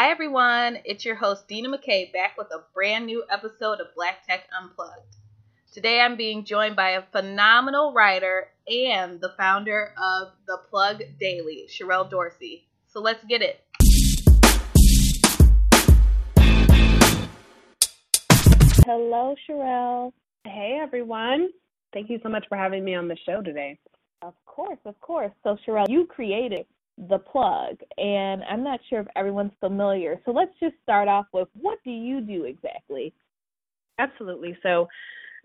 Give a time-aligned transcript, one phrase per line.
[0.00, 0.78] Hi, everyone.
[0.84, 5.16] It's your host, Dina McKay, back with a brand new episode of Black Tech Unplugged.
[5.72, 11.68] Today, I'm being joined by a phenomenal writer and the founder of The Plug Daily,
[11.68, 12.68] Sherrell Dorsey.
[12.86, 13.64] So let's get it.
[18.86, 20.12] Hello, Sherrell.
[20.44, 21.48] Hey, everyone.
[21.92, 23.80] Thank you so much for having me on the show today.
[24.22, 25.32] Of course, of course.
[25.42, 26.66] So, Sherrell, you created
[27.08, 30.20] the plug, and I'm not sure if everyone's familiar.
[30.24, 33.12] So let's just start off with what do you do exactly?
[33.98, 34.56] Absolutely.
[34.62, 34.88] So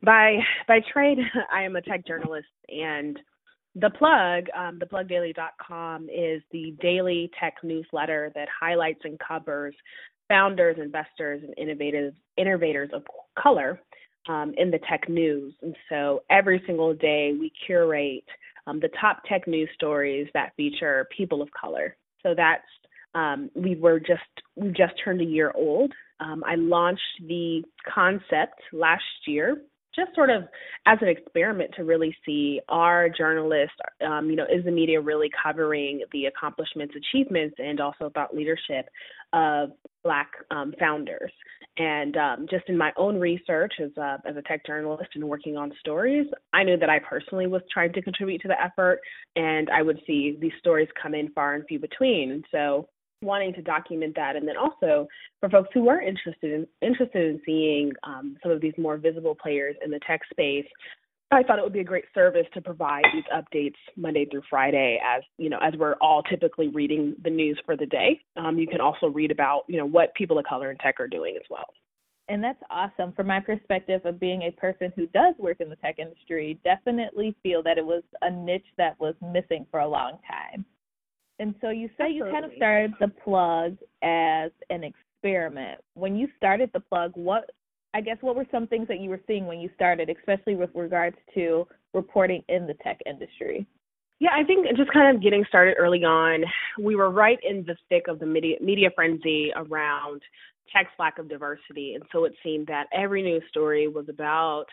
[0.04, 1.20] by by trade,
[1.54, 3.20] I am a tech journalist, and
[3.76, 9.76] the plug, um, theplugdaily.com, is the daily tech newsletter that highlights and covers
[10.28, 13.04] founders, investors, and innovators innovators of
[13.38, 13.80] color
[14.28, 15.54] um, in the tech news.
[15.62, 18.24] And so every single day we curate
[18.68, 21.96] um, the top tech news stories that feature people of color.
[22.22, 22.64] So that's
[23.16, 24.22] um, we were just
[24.56, 25.92] we just turned a year old.
[26.20, 27.64] Um, I launched the
[27.94, 29.62] concept last year,
[29.96, 30.44] just sort of
[30.86, 33.76] as an experiment to really see are journalists,
[34.08, 38.88] um, you know, is the media really covering the accomplishments, achievements, and also thought leadership
[39.34, 39.72] of
[40.04, 41.32] Black um, founders.
[41.78, 45.58] And um, just in my own research as a, as a tech journalist and working
[45.58, 49.00] on stories, I knew that I personally was trying to contribute to the effort,
[49.36, 52.32] and I would see these stories come in far and few between.
[52.32, 52.88] And so,
[53.24, 55.08] wanting to document that, and then also
[55.40, 59.34] for folks who are interested in interested in seeing um, some of these more visible
[59.34, 60.68] players in the tech space,
[61.34, 65.00] I thought it would be a great service to provide these updates Monday through Friday,
[65.04, 68.20] as you know, as we're all typically reading the news for the day.
[68.38, 71.08] Um, you can also read about you know what people of color in tech are
[71.08, 71.66] doing as well.
[72.30, 73.12] And that's awesome.
[73.14, 77.36] From my perspective of being a person who does work in the tech industry, definitely
[77.44, 80.66] feel that it was a niche that was missing for a long time.
[81.40, 82.16] And so you say Absolutely.
[82.16, 85.82] you kind of started the plug as an experiment.
[85.96, 87.50] When you started the plug, what
[87.94, 90.72] I guess what were some things that you were seeing when you started, especially with
[90.74, 93.68] regards to reporting in the tech industry?
[94.20, 96.44] Yeah, I think just kind of getting started early on,
[96.80, 100.22] we were right in the thick of the media, media frenzy around
[100.74, 101.96] tech's lack of diversity.
[101.96, 104.66] And so it seemed that every news story was about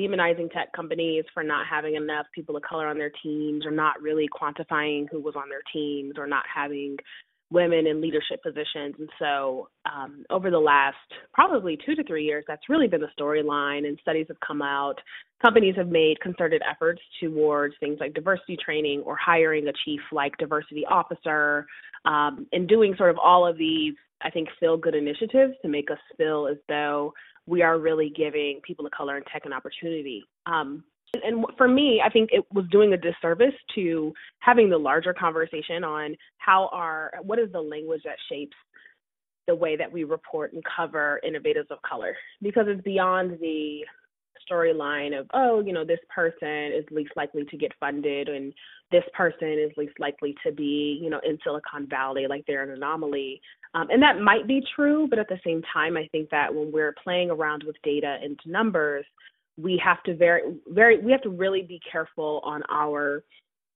[0.00, 4.00] demonizing tech companies for not having enough people of color on their teams or not
[4.00, 6.96] really quantifying who was on their teams or not having
[7.50, 8.94] women in leadership positions.
[8.98, 10.96] And so, um, over the last
[11.32, 14.96] probably two to three years, that's really been the storyline, and studies have come out.
[15.44, 20.36] Companies have made concerted efforts towards things like diversity training or hiring a chief like
[20.38, 21.66] diversity officer,
[22.04, 25.90] um, and doing sort of all of these, I think, feel good initiatives to make
[25.90, 27.12] us feel as though
[27.46, 30.24] we are really giving people of color in tech an opportunity.
[30.46, 30.82] Um,
[31.14, 35.84] and for me, I think it was doing a disservice to having the larger conversation
[35.84, 38.56] on how our what is the language that shapes
[39.46, 42.16] the way that we report and cover innovators of color?
[42.42, 43.84] Because it's beyond the
[44.50, 48.52] storyline of oh you know this person is least likely to get funded and
[48.92, 52.70] this person is least likely to be you know in silicon valley like they're an
[52.70, 53.40] anomaly.
[53.74, 56.70] Um, and that might be true but at the same time i think that when
[56.70, 59.04] we're playing around with data and numbers
[59.56, 63.24] we have to very very we have to really be careful on our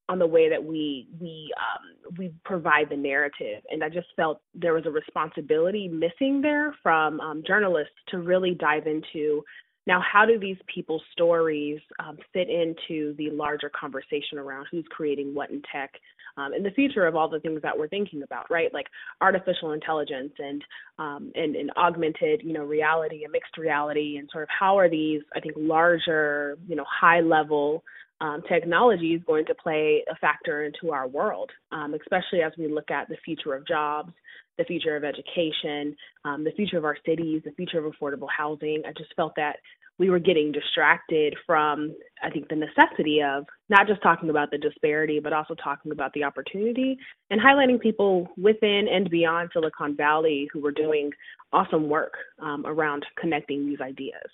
[0.09, 3.63] on the way that we we um, we provide the narrative.
[3.69, 8.53] And i just felt there was a responsibility missing there from um, journalists to really
[8.53, 9.43] dive into
[9.87, 15.33] now how do these people's stories um, fit into the larger conversation around who's creating
[15.33, 15.91] what in tech
[16.37, 18.73] um, in the future of all the things that we're thinking about, right?
[18.73, 18.87] Like
[19.21, 20.63] artificial intelligence and
[20.99, 24.89] um, and, and augmented, you know, reality and mixed reality, and sort of how are
[24.89, 27.83] these, I think, larger, you know, high level
[28.21, 32.67] um, technology is going to play a factor into our world, um, especially as we
[32.67, 34.13] look at the future of jobs,
[34.57, 38.83] the future of education, um, the future of our cities, the future of affordable housing.
[38.87, 39.57] I just felt that
[39.99, 44.57] we were getting distracted from, I think, the necessity of not just talking about the
[44.57, 46.97] disparity, but also talking about the opportunity
[47.29, 51.11] and highlighting people within and beyond Silicon Valley who were doing
[51.53, 54.29] awesome work um, around connecting these ideas.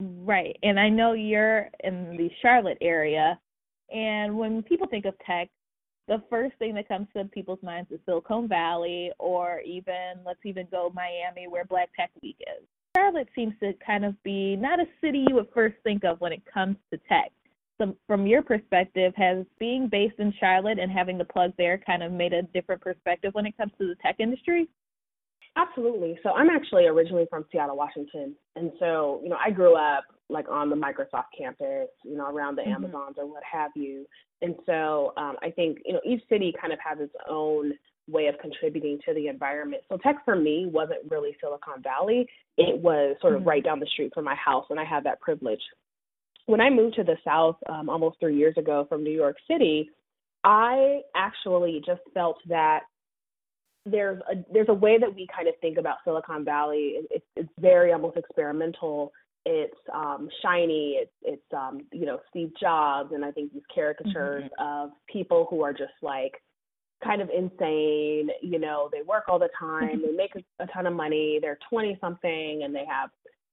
[0.00, 0.56] Right.
[0.62, 3.38] And I know you're in the Charlotte area.
[3.92, 5.48] And when people think of tech,
[6.08, 10.68] the first thing that comes to people's minds is Silicon Valley or even, let's even
[10.70, 12.66] go Miami, where Black Tech Week is.
[13.06, 16.32] Charlotte seems to kind of be not a city you would first think of when
[16.32, 17.30] it comes to tech.
[17.78, 22.02] So from your perspective, has being based in Charlotte and having the plug there kind
[22.02, 24.66] of made a different perspective when it comes to the tech industry?
[25.56, 26.18] Absolutely.
[26.22, 28.34] So I'm actually originally from Seattle, Washington.
[28.56, 32.56] And so, you know, I grew up like on the Microsoft campus, you know, around
[32.56, 32.84] the mm-hmm.
[32.84, 34.06] Amazons or what have you.
[34.42, 37.72] And so um, I think, you know, each city kind of has its own
[38.08, 39.82] way of contributing to the environment.
[39.88, 42.26] So tech for me wasn't really Silicon Valley.
[42.56, 43.48] It was sort of mm-hmm.
[43.48, 45.60] right down the street from my house, and I had that privilege.
[46.46, 49.90] When I moved to the South um, almost three years ago from New York City,
[50.44, 52.82] I actually just felt that
[53.84, 57.00] there's a there's a way that we kind of think about Silicon Valley.
[57.10, 59.12] It's it's very almost experimental.
[59.44, 60.98] It's um, shiny.
[61.00, 64.86] It's it's um, you know Steve Jobs, and I think these caricatures mm-hmm.
[64.86, 66.32] of people who are just like
[67.04, 68.30] kind of insane.
[68.42, 70.02] You know, they work all the time.
[70.02, 71.38] they make a, ton of money.
[71.40, 73.10] They're 20 something, and they have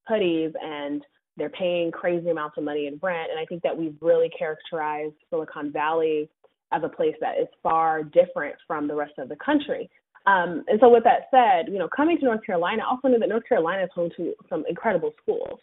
[0.10, 1.02] hoodies and
[1.38, 3.32] they're paying crazy amounts of money in rent.
[3.32, 6.30] And I think that we've really characterized Silicon Valley
[6.72, 9.90] as a place that is far different from the rest of the country.
[10.26, 13.20] Um, and so, with that said, you know, coming to North Carolina, I also know
[13.20, 15.60] that North Carolina is home to some incredible schools.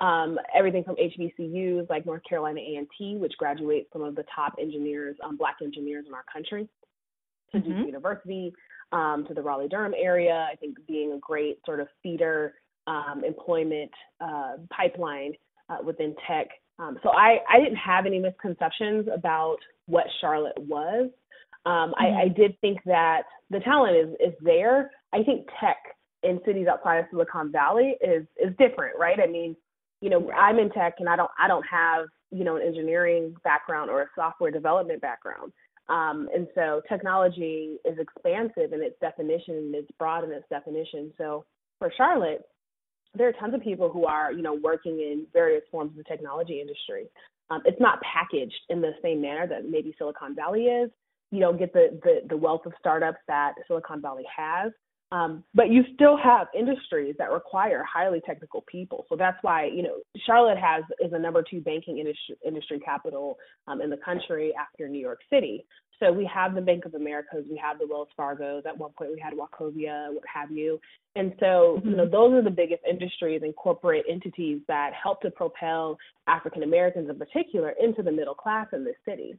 [0.00, 5.16] Um, everything from HBCUs like North Carolina A&T, which graduates some of the top engineers,
[5.24, 6.68] um, Black engineers in our country,
[7.52, 7.68] to mm-hmm.
[7.68, 8.52] Duke University,
[8.92, 10.48] um, to the Raleigh Durham area.
[10.50, 12.54] I think being a great sort of feeder
[12.86, 15.32] um, employment uh, pipeline
[15.68, 16.48] uh, within tech.
[16.78, 19.56] Um, so I, I didn't have any misconceptions about
[19.86, 21.10] what Charlotte was.
[21.66, 22.04] Um, mm-hmm.
[22.04, 24.90] I, I did think that the talent is is there.
[25.12, 25.76] I think tech
[26.22, 29.18] in cities outside of Silicon Valley is is different, right?
[29.22, 29.56] I mean,
[30.00, 33.34] you know, I'm in tech and I don't I don't have you know an engineering
[33.44, 35.52] background or a software development background.
[35.88, 41.12] Um, and so technology is expansive in its definition, it's broad in its definition.
[41.18, 41.44] So
[41.78, 42.42] for Charlotte,
[43.14, 46.04] there are tons of people who are, you know, working in various forms of the
[46.04, 47.06] technology industry.
[47.50, 50.90] Um, it's not packaged in the same manner that maybe Silicon Valley is.
[51.30, 54.72] You don't get the, the, the wealth of startups that Silicon Valley has.
[55.14, 59.06] Um, but you still have industries that require highly technical people.
[59.08, 63.38] So that's why, you know, Charlotte has is a number two banking industry, industry capital
[63.68, 65.64] um, in the country after New York City.
[66.00, 68.64] So we have the Bank of Americas, we have the Wells Fargo's.
[68.66, 70.80] At one point, we had Wachovia, what have you.
[71.14, 71.90] And so, mm-hmm.
[71.90, 75.96] you know, those are the biggest industries and corporate entities that help to propel
[76.26, 79.36] African Americans in particular into the middle class in this city.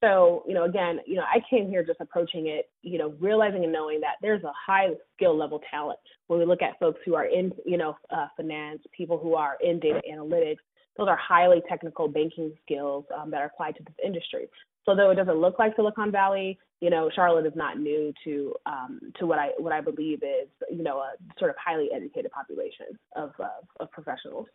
[0.00, 3.64] So, you know, again, you know, I came here just approaching it, you know, realizing
[3.64, 5.98] and knowing that there's a high skill level talent.
[6.28, 9.56] When we look at folks who are in, you know, uh, finance, people who are
[9.60, 10.58] in data analytics,
[10.96, 14.48] those are highly technical banking skills um, that are applied to this industry.
[14.84, 18.54] So though it doesn't look like Silicon Valley, you know, Charlotte is not new to
[18.66, 22.30] um, to what I what I believe is, you know, a sort of highly educated
[22.30, 22.86] population
[23.16, 23.48] of uh,
[23.80, 24.46] of professionals.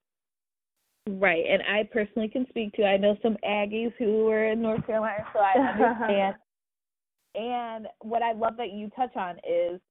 [1.07, 2.85] Right, and I personally can speak to.
[2.85, 6.35] I know some Aggies who were in North Carolina, so I understand.
[7.35, 9.81] and what I love that you touch on is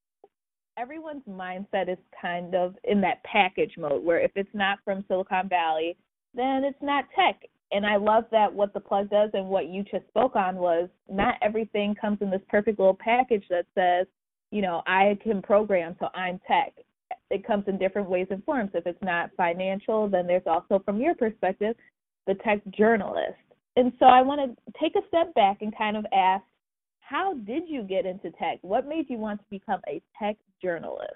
[0.79, 5.51] everyone's mindset is kind of in that package mode, where if it's not from Silicon
[5.51, 5.99] Valley,
[6.35, 7.43] then it's not tech.
[7.73, 10.89] And I love that what the plug does and what you just spoke on was
[11.11, 14.07] not everything comes in this perfect little package that says,
[14.51, 16.73] you know, I can program, so I'm tech
[17.33, 18.71] it comes in different ways and forms.
[18.75, 21.75] If it's not financial, then there's also, from your perspective,
[22.27, 23.39] the tech journalist.
[23.77, 26.45] And so I want to take a step back and kind of ask,
[27.01, 28.59] how did you get into tech?
[28.63, 31.15] What made you want to become a tech journalist?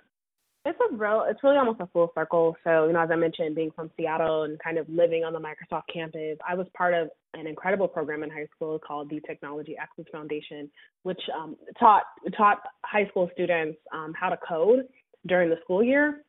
[0.64, 2.56] It's a real, it's really almost a full circle.
[2.64, 5.38] So, you know, as I mentioned, being from Seattle and kind of living on the
[5.38, 9.76] Microsoft campus, I was part of an incredible program in high school called the Technology
[9.80, 10.68] Access Foundation,
[11.04, 12.02] which um, taught
[12.36, 14.88] taught high school students um, how to code
[15.26, 16.23] during the school year.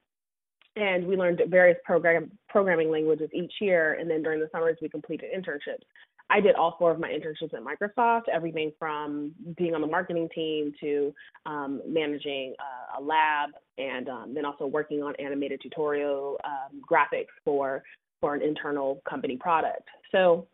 [0.76, 4.90] And we learned various program programming languages each year, and then during the summers we
[4.90, 5.84] completed internships.
[6.30, 10.28] I did all four of my internships at Microsoft, everything from being on the marketing
[10.36, 11.14] team to
[11.46, 17.28] um, managing uh, a lab, and um, then also working on animated tutorial um, graphics
[17.46, 17.84] for
[18.20, 19.88] for an internal company product.
[20.12, 20.48] So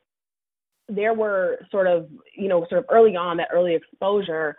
[0.89, 2.07] there were sort of
[2.37, 4.57] you know sort of early on that early exposure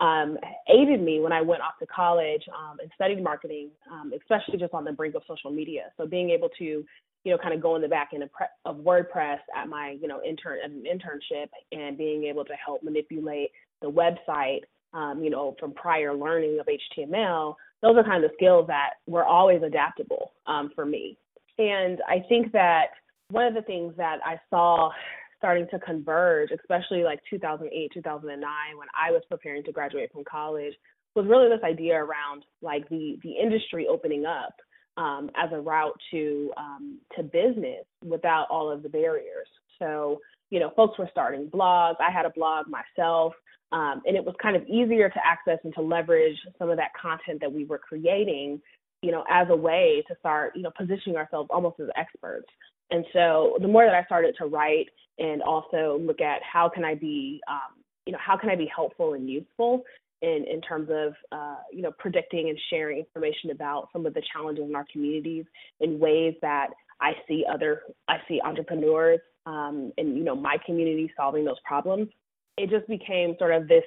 [0.00, 0.36] um,
[0.68, 4.74] aided me when I went off to college um, and studied marketing, um, especially just
[4.74, 5.84] on the brink of social media.
[5.96, 8.46] So being able to, you know, kind of go in the back end of, pre-
[8.64, 13.50] of WordPress at my, you know, intern an internship and being able to help manipulate
[13.80, 14.60] the website,
[14.92, 17.54] um, you know, from prior learning of HTML.
[17.82, 21.18] Those are kind of the skills that were always adaptable um, for me.
[21.58, 22.88] And I think that
[23.30, 24.90] one of the things that I saw
[25.38, 28.40] starting to converge, especially like 2008, 2009,
[28.76, 30.74] when I was preparing to graduate from college,
[31.14, 34.54] was really this idea around like the the industry opening up
[34.96, 39.48] um, as a route to um, to business without all of the barriers.
[39.78, 41.96] So you know, folks were starting blogs.
[42.00, 43.32] I had a blog myself,
[43.72, 46.90] um, and it was kind of easier to access and to leverage some of that
[47.00, 48.60] content that we were creating,
[49.02, 52.46] you know, as a way to start, you know, positioning ourselves almost as experts.
[52.90, 54.86] And so the more that I started to write
[55.18, 58.70] and also look at how can I be, um, you know, how can I be
[58.74, 59.82] helpful and useful,
[60.22, 64.22] in in terms of uh, you know predicting and sharing information about some of the
[64.32, 65.44] challenges in our communities
[65.80, 66.68] in ways that
[67.00, 72.08] I see other I see entrepreneurs um, in you know my community solving those problems.
[72.56, 73.84] It just became sort of this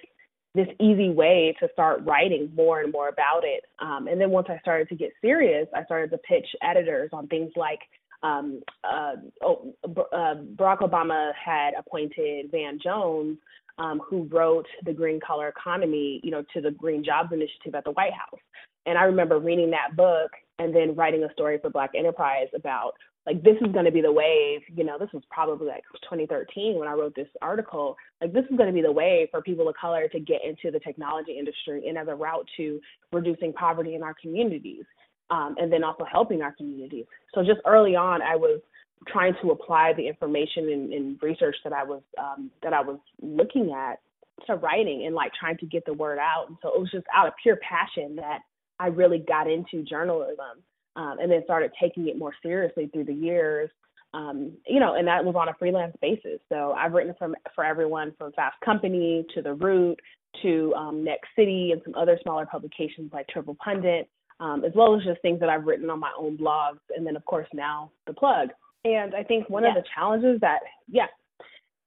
[0.56, 3.63] this easy way to start writing more and more about it.
[3.79, 7.27] Um, and then once I started to get serious, I started to pitch editors on
[7.27, 7.79] things like
[8.24, 13.38] um, uh, oh, uh, Barack Obama had appointed Van Jones,
[13.78, 17.86] um, who wrote the Green Collar Economy, you know, to the Green Jobs Initiative at
[17.86, 18.40] the White House.
[18.86, 22.94] And I remember reading that book and then writing a story for Black Enterprise about
[23.26, 26.78] like this is going to be the wave you know this was probably like 2013
[26.78, 29.68] when i wrote this article like this is going to be the wave for people
[29.68, 32.80] of color to get into the technology industry and as a route to
[33.12, 34.84] reducing poverty in our communities
[35.31, 38.62] um, and then also helping our communities so just early on i was
[39.07, 43.00] trying to apply the information and, and research that i was um, that i was
[43.21, 44.00] looking at
[44.48, 47.05] to writing and like trying to get the word out and so it was just
[47.15, 48.39] out of pure passion that
[48.79, 50.63] i really got into journalism
[51.00, 53.69] um, and then started taking it more seriously through the years.
[54.13, 56.39] Um, you know, and that was on a freelance basis.
[56.50, 60.00] So I've written from for everyone from Fast Company to The Root
[60.41, 64.09] to um, Next City and some other smaller publications like Triple Pundit,
[64.39, 67.15] um, as well as just things that I've written on my own blogs, and then
[67.15, 68.50] of course now the plug.
[68.86, 69.69] And I think one yeah.
[69.69, 71.08] of the challenges that yeah,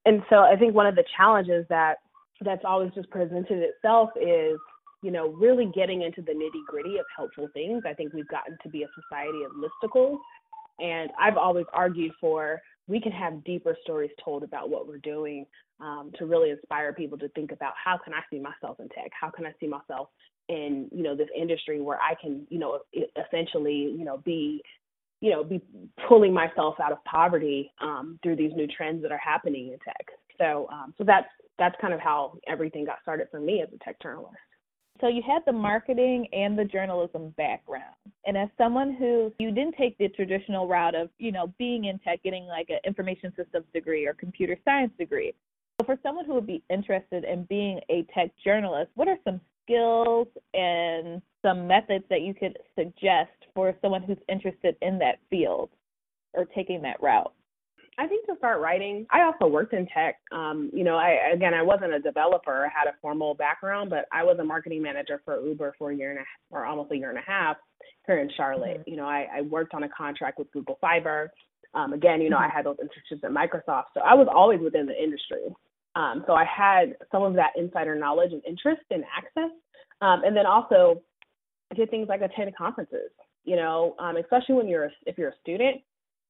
[0.05, 1.97] and so I think one of the challenges that
[2.45, 4.59] that's always just presented itself is
[5.03, 7.83] you know, really getting into the nitty gritty of helpful things.
[7.87, 10.19] I think we've gotten to be a society of listicles.
[10.79, 15.47] And I've always argued for we can have deeper stories told about what we're doing
[15.81, 19.11] um, to really inspire people to think about how can I see myself in tech?
[19.21, 20.09] How can I see myself
[20.49, 22.81] in, you know, this industry where I can, you know,
[23.17, 24.63] essentially, you know, be
[25.23, 25.63] you know, be
[26.09, 30.07] pulling myself out of poverty um, through these new trends that are happening in tech.
[30.37, 33.85] So, um, so that's that's kind of how everything got started for me as a
[33.85, 34.37] tech journalist.
[35.01, 37.95] So you had the marketing and the journalism background.
[38.27, 42.01] And as someone who you didn't take the traditional route of, you know, being in
[42.01, 45.35] tech, getting like an information systems degree or computer science degree.
[45.81, 49.41] So for someone who would be interested in being a tech journalist, what are some
[49.63, 55.71] skills and some methods that you could suggest for someone who's interested in that field
[56.35, 57.33] or taking that route?
[57.99, 60.17] I think to start writing, I also worked in tech.
[60.33, 64.07] Um, you know, I again, I wasn't a developer, I had a formal background, but
[64.13, 66.91] I was a marketing manager for Uber for a year and a half, or almost
[66.93, 67.57] a year and a half
[68.07, 68.81] here in Charlotte.
[68.81, 68.91] Mm-hmm.
[68.91, 71.31] You know, I, I worked on a contract with Google Fiber.
[71.75, 72.51] Um, again, you know, mm-hmm.
[72.51, 75.43] I had those internships at Microsoft, so I was always within the industry.
[75.95, 79.51] Um, so I had some of that insider knowledge and interest and access,
[80.01, 81.03] um, and then also
[81.71, 83.11] I did things like attend conferences.
[83.45, 85.83] You know, um, especially when you're a, if you're a student,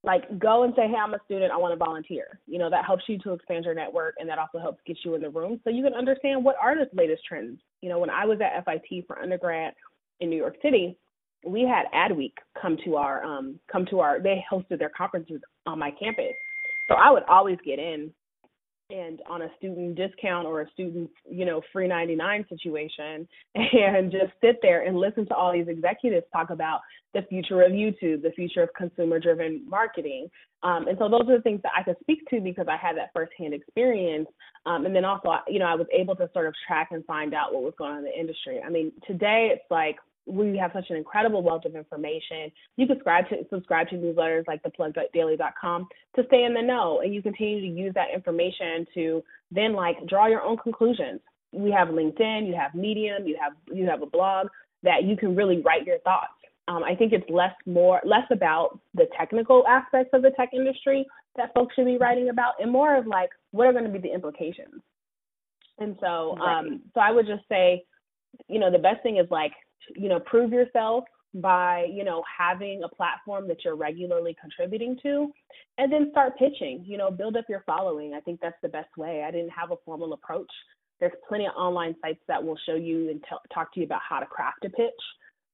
[0.03, 2.39] like go and say, hey, I'm a student, I want to volunteer.
[2.45, 5.15] You know, that helps you to expand your network and that also helps get you
[5.15, 7.59] in the room so you can understand what are the latest trends.
[7.81, 9.73] You know, when I was at FIT for undergrad
[10.19, 10.97] in New York City,
[11.45, 15.79] we had Adweek come to our um come to our they hosted their conferences on
[15.79, 16.33] my campus.
[16.89, 18.11] So I would always get in
[18.93, 24.31] and on a student discount or a student, you know, free 99 situation and just
[24.41, 26.81] sit there and listen to all these executives talk about
[27.13, 30.29] the future of YouTube, the future of consumer driven marketing.
[30.63, 32.95] Um, and so those are the things that I could speak to because I had
[32.97, 34.27] that firsthand experience.
[34.65, 37.33] Um, and then also, you know, I was able to sort of track and find
[37.33, 38.61] out what was going on in the industry.
[38.65, 42.51] I mean, today it's like we have such an incredible wealth of information.
[42.77, 47.13] You can subscribe to subscribe to newsletters like theplugdaily.com to stay in the know, and
[47.13, 51.19] you continue to use that information to then like draw your own conclusions.
[51.51, 54.47] We have LinkedIn, you have Medium, you have you have a blog
[54.83, 56.33] that you can really write your thoughts.
[56.67, 61.05] Um, I think it's less more less about the technical aspects of the tech industry
[61.35, 63.99] that folks should be writing about, and more of like what are going to be
[63.99, 64.81] the implications.
[65.79, 66.59] And so, right.
[66.59, 67.83] um, so I would just say,
[68.47, 69.51] you know, the best thing is like
[69.95, 75.31] you know, prove yourself by, you know, having a platform that you're regularly contributing to
[75.77, 78.13] and then start pitching, you know, build up your following.
[78.13, 79.23] I think that's the best way.
[79.27, 80.51] I didn't have a formal approach.
[80.99, 84.01] There's plenty of online sites that will show you and t- talk to you about
[84.07, 84.91] how to craft a pitch.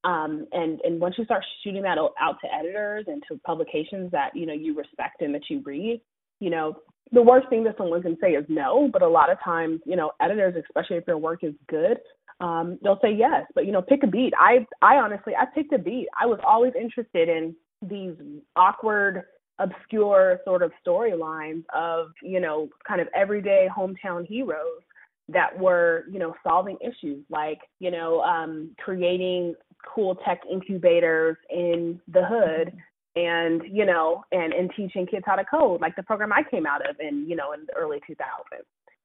[0.03, 4.33] Um, and and once you start shooting that out to editors and to publications that
[4.33, 6.01] you know you respect and that you read,
[6.39, 6.77] you know
[7.11, 8.89] the worst thing that someone can say is no.
[8.91, 11.97] But a lot of times, you know, editors, especially if your work is good,
[12.39, 13.45] um, they'll say yes.
[13.55, 14.33] But you know, pick a beat.
[14.39, 16.07] I I honestly I picked a beat.
[16.19, 18.15] I was always interested in these
[18.55, 19.23] awkward,
[19.59, 24.81] obscure sort of storylines of you know kind of everyday hometown heroes
[25.27, 29.53] that were you know solving issues like you know um, creating
[29.93, 32.73] cool tech incubators in the hood
[33.15, 36.65] and you know and and teaching kids how to code like the program i came
[36.65, 38.17] out of in you know in the early 2000s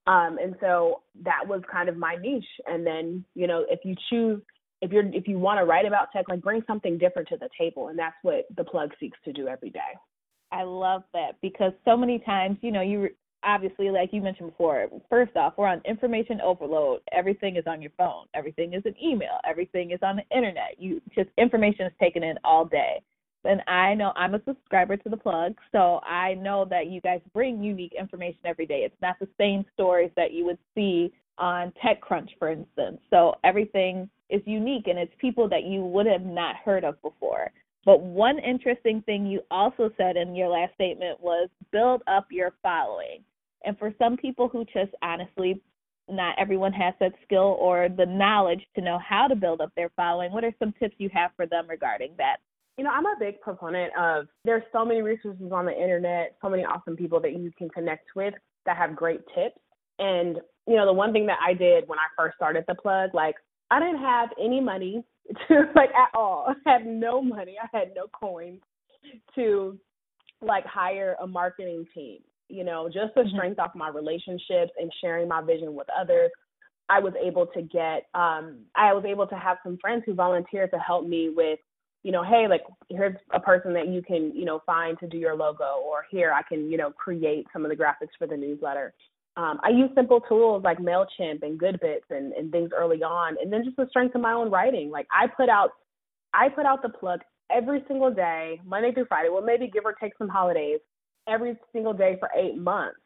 [0.07, 2.45] Um, and so that was kind of my niche.
[2.67, 4.41] And then, you know, if you choose,
[4.83, 7.49] if you're, if you want to write about tech, like bring something different to the
[7.59, 7.89] table.
[7.89, 9.81] And that's what the plug seeks to do every day.
[10.53, 13.09] I love that because so many times, you know, you
[13.45, 17.01] obviously, like you mentioned before, first off, we're on information overload.
[17.13, 18.27] Everything is on your phone.
[18.35, 19.39] Everything is an email.
[19.49, 20.77] Everything is on the internet.
[20.79, 23.03] You just information is taken in all day.
[23.45, 27.21] And I know I'm a subscriber to the plug, so I know that you guys
[27.33, 28.81] bring unique information every day.
[28.85, 33.01] It's not the same stories that you would see on TechCrunch, for instance.
[33.11, 37.51] So everything is unique and it's people that you would have not heard of before.
[37.85, 42.55] But one interesting thing you also said in your last statement was build up your
[42.63, 43.23] following.
[43.65, 45.61] And for some people who just honestly,
[46.09, 49.91] not everyone has that skill or the knowledge to know how to build up their
[49.97, 52.39] following, what are some tips you have for them regarding that?
[52.77, 56.49] You know, I'm a big proponent of there's so many resources on the internet, so
[56.49, 58.35] many awesome people that you can connect with
[58.67, 59.59] that have great tips.
[59.99, 63.11] And, you know, the one thing that I did when I first started the plug,
[63.15, 63.37] like
[63.71, 65.05] I didn't have any money
[65.49, 66.47] to like at all.
[66.67, 67.57] I had no money.
[67.63, 68.61] I had no coins
[69.35, 69.79] to
[70.43, 72.19] like hire a marketing team.
[72.49, 73.37] You know, just the mm-hmm.
[73.37, 76.31] strength off my relationships and sharing my vision with others.
[76.89, 80.71] I was able to get um I was able to have some friends who volunteered
[80.73, 81.59] to help me with
[82.05, 85.17] you know, hey, like here's a person that you can, you know, find to do
[85.17, 88.37] your logo, or here I can, you know, create some of the graphics for the
[88.37, 88.93] newsletter.
[89.37, 93.53] Um, I use simple tools like Mailchimp and GoodBits and, and things early on, and
[93.53, 94.91] then just the strength of my own writing.
[94.91, 95.71] Like I put out,
[96.33, 97.21] I put out the plug
[97.51, 99.31] every single day, Monday through Friday.
[99.31, 100.81] Well, maybe give or take some holidays,
[101.27, 102.99] every single day for eight months.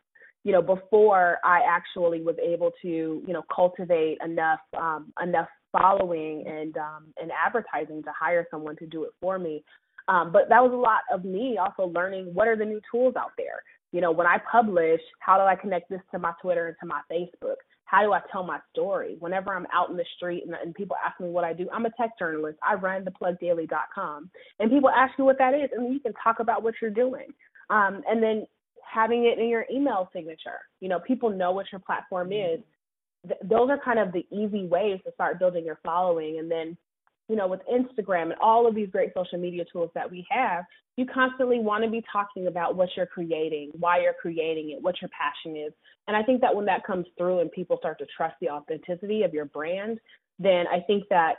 [0.45, 6.45] You know, before I actually was able to, you know, cultivate enough um, enough following
[6.47, 9.63] and um, and advertising to hire someone to do it for me.
[10.09, 13.15] Um, but that was a lot of me also learning what are the new tools
[13.17, 13.63] out there.
[13.93, 16.87] You know, when I publish, how do I connect this to my Twitter and to
[16.87, 17.57] my Facebook?
[17.85, 19.17] How do I tell my story?
[19.19, 21.87] Whenever I'm out in the street and, and people ask me what I do, I'm
[21.87, 22.59] a tech journalist.
[22.63, 24.31] I run theplugdaily.com.
[24.61, 27.29] And people ask you what that is, and you can talk about what you're doing.
[27.71, 28.47] Um, and then
[28.83, 30.61] having it in your email signature.
[30.81, 32.61] You know, people know what your platform is
[33.27, 36.39] th- those are kind of the easy ways to start building your following.
[36.39, 36.77] And then,
[37.29, 40.65] you know, with Instagram and all of these great social media tools that we have,
[40.97, 45.01] you constantly want to be talking about what you're creating, why you're creating it, what
[45.01, 45.73] your passion is.
[46.09, 49.23] And I think that when that comes through and people start to trust the authenticity
[49.23, 50.01] of your brand,
[50.39, 51.35] then I think that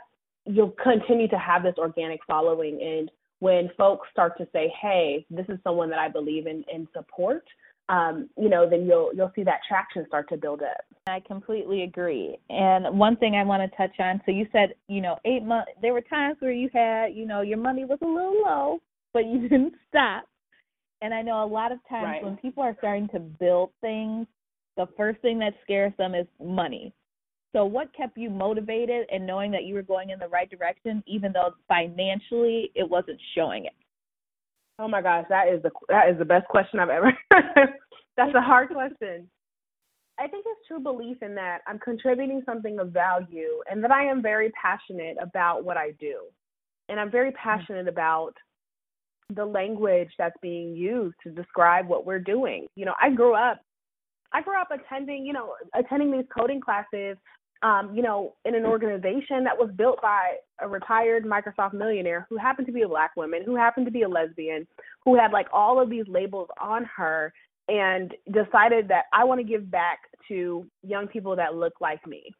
[0.46, 2.80] you'll continue to have this organic following.
[2.80, 6.86] And when folks start to say, hey, this is someone that I believe in and
[6.94, 7.44] support,
[7.90, 10.84] um, you know, then you'll you'll see that traction start to build up.
[11.08, 12.38] I completely agree.
[12.48, 15.72] And one thing I want to touch on, so you said, you know, eight months.
[15.82, 18.78] There were times where you had, you know, your money was a little low,
[19.12, 20.24] but you didn't stop.
[21.02, 22.24] And I know a lot of times right.
[22.24, 24.26] when people are starting to build things,
[24.76, 26.92] the first thing that scares them is money.
[27.52, 31.02] So what kept you motivated and knowing that you were going in the right direction,
[31.08, 33.72] even though financially it wasn't showing it?
[34.80, 37.12] Oh my gosh, that is the that is the best question I've ever.
[38.16, 39.28] That's a hard question.
[40.18, 44.04] I think it's true belief in that I'm contributing something of value and that I
[44.04, 46.20] am very passionate about what I do.
[46.88, 47.48] And I'm very mm-hmm.
[47.48, 48.32] passionate about
[49.34, 52.66] the language that's being used to describe what we're doing.
[52.74, 53.60] You know, I grew up
[54.32, 57.16] I grew up attending, you know, attending these coding classes
[57.62, 62.36] um, you know, in an organization that was built by a retired Microsoft millionaire who
[62.36, 64.66] happened to be a black woman, who happened to be a lesbian,
[65.04, 67.32] who had like all of these labels on her
[67.68, 72.32] and decided that I want to give back to young people that look like me.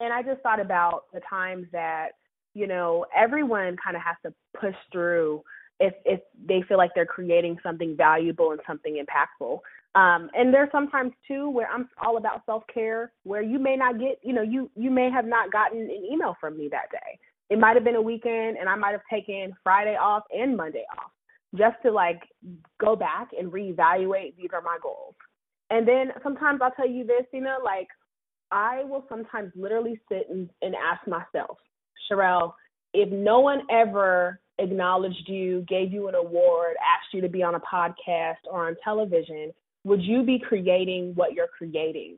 [0.00, 2.10] And I just thought about the times that,
[2.54, 5.42] you know, everyone kind of has to push through
[5.78, 9.60] if if they feel like they're creating something valuable and something impactful.
[9.94, 13.98] Um, and there's sometimes too where I'm all about self care, where you may not
[13.98, 17.18] get, you know, you you may have not gotten an email from me that day.
[17.48, 20.84] It might have been a weekend, and I might have taken Friday off and Monday
[20.96, 21.10] off
[21.56, 22.20] just to like
[22.80, 24.36] go back and reevaluate.
[24.36, 25.14] These are my goals.
[25.70, 27.88] And then sometimes I'll tell you this, you know, like
[28.50, 31.58] I will sometimes literally sit and, and ask myself,
[32.10, 32.52] Sherrell,
[32.92, 37.54] if no one ever acknowledged you, gave you an award, asked you to be on
[37.54, 39.52] a podcast or on television,
[39.84, 42.16] would you be creating what you're creating?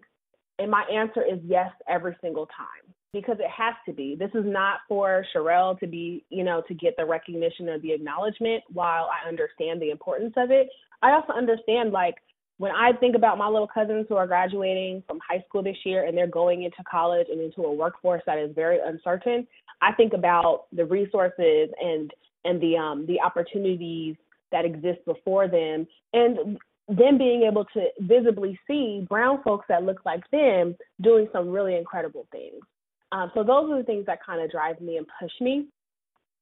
[0.58, 4.16] And my answer is yes every single time because it has to be.
[4.18, 7.92] This is not for Sherrell to be, you know, to get the recognition or the
[7.92, 10.68] acknowledgement while I understand the importance of it.
[11.02, 12.14] I also understand like
[12.58, 16.06] when I think about my little cousins who are graduating from high school this year
[16.06, 19.46] and they're going into college and into a workforce that is very uncertain,
[19.82, 22.12] I think about the resources and
[22.44, 24.16] and the um the opportunities
[24.52, 30.00] that exist before them and then being able to visibly see brown folks that look
[30.04, 32.60] like them doing some really incredible things.
[33.12, 35.66] Um, so those are the things that kind of drive me and push me.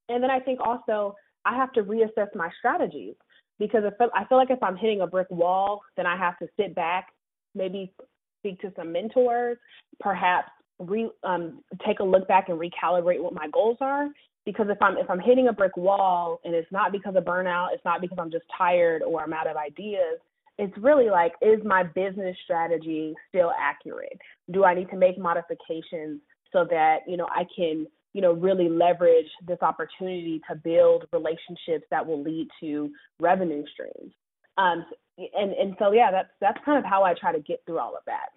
[0.08, 3.14] And then I think also I have to reassess my strategies
[3.58, 6.38] because I feel, I feel like if I'm hitting a brick wall, then I have
[6.38, 7.08] to sit back,
[7.54, 7.92] maybe
[8.40, 9.58] speak to some mentors,
[10.00, 10.48] perhaps
[10.78, 14.08] re, um, take a look back and recalibrate what my goals are.
[14.46, 17.68] Because if I'm if I'm hitting a brick wall and it's not because of burnout,
[17.74, 20.18] it's not because I'm just tired or I'm out of ideas.
[20.60, 24.18] It's really like, is my business strategy still accurate?
[24.52, 26.20] Do I need to make modifications
[26.52, 31.86] so that you know I can you know really leverage this opportunity to build relationships
[31.90, 34.12] that will lead to revenue streams?
[34.58, 34.84] Um,
[35.18, 37.96] and and so yeah, that's that's kind of how I try to get through all
[37.96, 38.28] of that.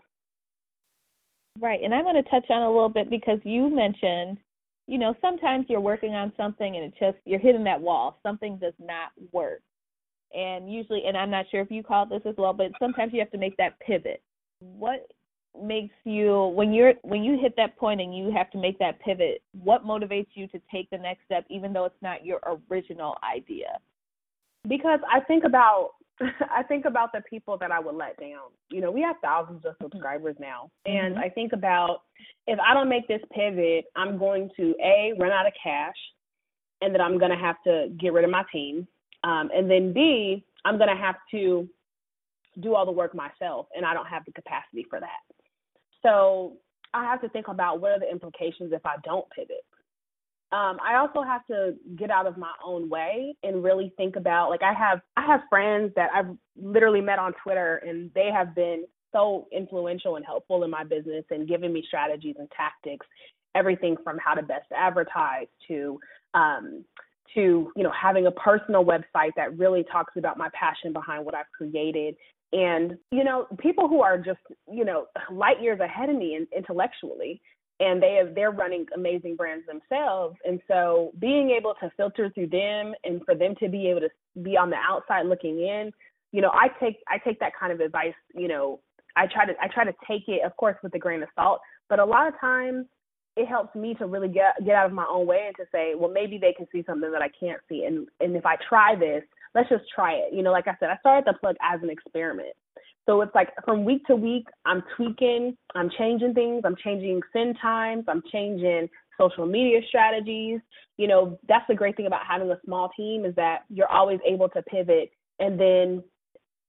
[1.60, 1.82] Right.
[1.84, 4.38] And I'm going to touch on a little bit because you mentioned,
[4.88, 8.20] you know, sometimes you're working on something and it just, you're hitting that wall.
[8.24, 9.62] Something does not work.
[10.34, 13.20] And usually, and I'm not sure if you call this as well, but sometimes you
[13.20, 14.22] have to make that pivot.
[14.60, 15.08] What
[15.62, 19.00] makes you when you're when you hit that point and you have to make that
[19.02, 22.40] pivot what motivates you to take the next step even though it's not your
[22.72, 23.78] original idea
[24.68, 25.92] because i think about
[26.52, 28.52] I think about the people that I would let down.
[28.70, 30.70] You know, we have thousands of subscribers now.
[30.86, 31.24] And mm-hmm.
[31.24, 32.02] I think about
[32.48, 35.96] if I don't make this pivot, I'm going to A, run out of cash,
[36.82, 38.88] and that I'm going to have to get rid of my team.
[39.24, 41.68] Um, and then B, I'm going to have to
[42.60, 45.36] do all the work myself, and I don't have the capacity for that.
[46.02, 46.58] So
[46.94, 49.66] I have to think about what are the implications if I don't pivot
[50.54, 54.52] um, I also have to get out of my own way and really think about
[54.52, 58.54] like I have I have friends that I've literally met on Twitter and they have
[58.54, 63.06] been so influential and helpful in my business and giving me strategies and tactics,
[63.56, 66.00] everything from how to best advertise to
[66.36, 66.86] um,
[67.36, 71.36] to you know having a personal website that really talks about my passion behind what
[71.36, 72.16] I've created.
[72.52, 74.40] And you know people who are just
[74.72, 77.42] you know light years ahead of me intellectually
[77.80, 80.38] and they have they're running amazing brands themselves.
[80.46, 84.10] And so being able to filter through them and for them to be able to
[84.42, 85.92] be on the outside looking in
[86.34, 88.80] you know i take i take that kind of advice you know
[89.16, 91.62] i try to i try to take it of course with a grain of salt.
[91.88, 92.88] But a lot of times
[93.36, 95.94] it helps me to really get get out of my own way and to say
[95.96, 98.96] well maybe they can see something that i can't see and and if i try
[98.96, 99.24] this
[99.56, 101.90] let's just try it you know like i said i started the plug as an
[101.90, 102.56] experiment
[103.06, 107.58] so it's like from week to week, I'm tweaking, I'm changing things, I'm changing send
[107.62, 110.62] times, I'm changing social media strategies.
[110.98, 114.20] You know, that's the great thing about having a small team is that you're always
[114.26, 115.12] able to pivot.
[115.40, 116.04] And then,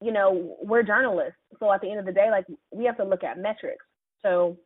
[0.00, 1.38] you know, we're journalists.
[1.61, 3.85] So at the end of the day, like we have to look at metrics.
[4.22, 4.57] So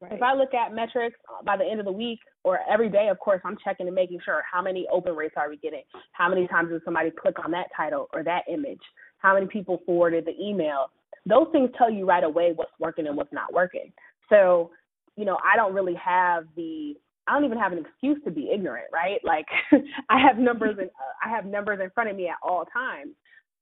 [0.00, 0.12] right.
[0.12, 3.18] if I look at metrics by the end of the week or every day, of
[3.18, 5.82] course, I'm checking and making sure how many open rates are we getting?
[6.12, 8.80] How many times did somebody click on that title or that image?
[9.18, 10.90] How many people forwarded the email?
[11.26, 13.92] those things tell you right away what's working and what's not working.
[14.28, 14.70] So,
[15.16, 16.94] you know, I don't really have the
[17.28, 19.20] I don't even have an excuse to be ignorant, right?
[19.22, 19.46] Like
[20.10, 23.12] I have numbers and uh, I have numbers in front of me at all times.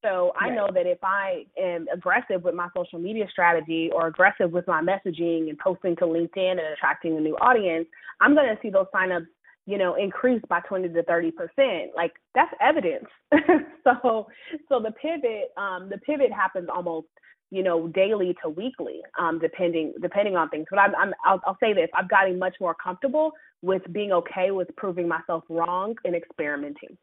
[0.02, 4.50] So I know that if I am aggressive with my social media strategy or aggressive
[4.50, 7.86] with my messaging and posting to LinkedIn and attracting a new audience,
[8.20, 9.26] I'm going to see those signups,
[9.66, 11.90] you know, increase by 20 to 30 percent.
[11.94, 13.06] Like that's evidence.
[13.84, 14.26] so,
[14.68, 17.06] so the pivot, um, the pivot happens almost
[17.52, 20.66] you know, daily to weekly, um, depending depending on things.
[20.70, 24.52] But I'm, I'm I'll, I'll say this: I've gotten much more comfortable with being okay
[24.52, 26.96] with proving myself wrong and experimenting.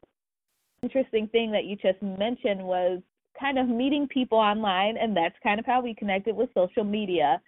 [0.87, 3.01] Interesting thing that you just mentioned was
[3.37, 7.41] kind of meeting people online, and that's kind of how we connected with social media.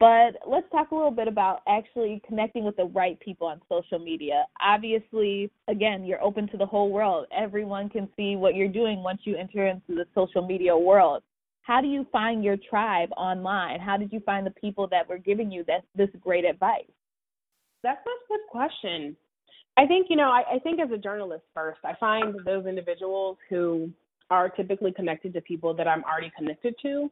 [0.00, 3.98] But let's talk a little bit about actually connecting with the right people on social
[3.98, 4.46] media.
[4.60, 7.26] Obviously, again, you're open to the whole world.
[7.36, 11.22] Everyone can see what you're doing once you enter into the social media world
[11.62, 13.78] how do you find your tribe online?
[13.80, 16.90] How did you find the people that were giving you this this great advice?
[17.82, 19.16] That's a good question.
[19.76, 23.38] I think, you know, I, I think as a journalist first, I find those individuals
[23.48, 23.90] who
[24.30, 27.10] are typically connected to people that I'm already connected to.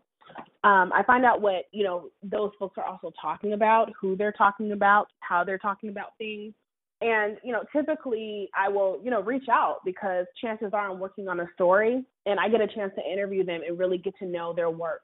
[0.62, 4.32] Um, I find out what, you know, those folks are also talking about, who they're
[4.32, 6.54] talking about, how they're talking about things.
[7.00, 11.28] And, you know, typically I will, you know, reach out because chances are I'm working
[11.28, 14.26] on a story and I get a chance to interview them and really get to
[14.26, 15.00] know their work.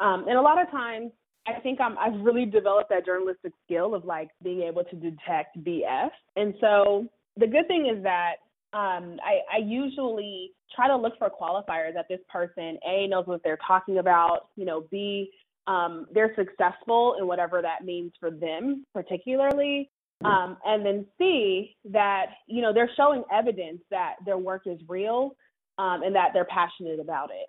[0.00, 1.12] Um, and a lot of times
[1.46, 5.58] I think I'm, I've really developed that journalistic skill of like being able to detect
[5.62, 6.10] BS.
[6.36, 8.36] And so the good thing is that
[8.72, 13.42] um, I, I usually try to look for qualifiers that this person A knows what
[13.44, 15.30] they're talking about, you know, B
[15.66, 19.90] um, they're successful in whatever that means for them particularly,
[20.24, 25.36] um, and then C, that, you know, they're showing evidence that their work is real
[25.78, 27.48] um, and that they're passionate about it.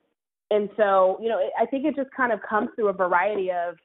[0.51, 3.75] And so, you know, I think it just kind of comes through a variety of,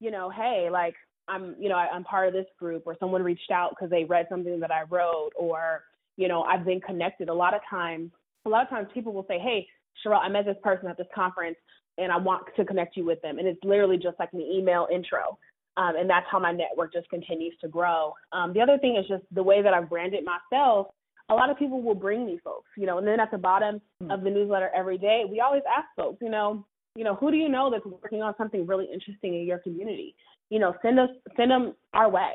[0.00, 0.94] you know, hey, like
[1.28, 4.04] I'm, you know, I, I'm part of this group, or someone reached out because they
[4.04, 5.84] read something that I wrote, or
[6.16, 7.28] you know, I've been connected.
[7.28, 8.10] A lot of times,
[8.44, 9.66] a lot of times people will say, hey,
[10.04, 11.56] Sherrell, I met this person at this conference,
[11.98, 14.88] and I want to connect you with them, and it's literally just like an email
[14.92, 15.38] intro.
[15.76, 18.12] Um, and that's how my network just continues to grow.
[18.32, 20.88] Um, the other thing is just the way that I've branded myself.
[21.30, 23.80] A lot of people will bring me folks, you know, and then at the bottom
[24.02, 24.10] mm-hmm.
[24.10, 26.66] of the newsletter every day, we always ask folks, you know,
[26.96, 30.14] you know, who do you know that's working on something really interesting in your community?
[30.48, 32.32] You know, send us send them our way.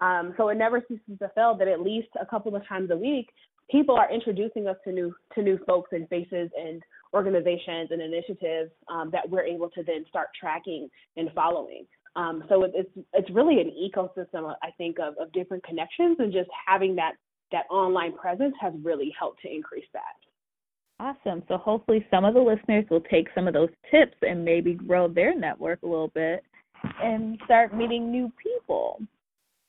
[0.00, 2.96] Um, so it never ceases to fail that at least a couple of times a
[2.96, 3.28] week,
[3.70, 6.82] people are introducing us to new to new folks and faces and
[7.14, 11.86] organizations and initiatives um, that we're able to then start tracking and following.
[12.14, 16.48] Um, so it's it's really an ecosystem, I think, of, of different connections, and just
[16.66, 17.12] having that
[17.52, 20.16] that online presence has really helped to increase that.
[20.98, 21.42] Awesome.
[21.48, 25.08] So hopefully some of the listeners will take some of those tips and maybe grow
[25.08, 26.42] their network a little bit
[27.02, 29.00] and start meeting new people.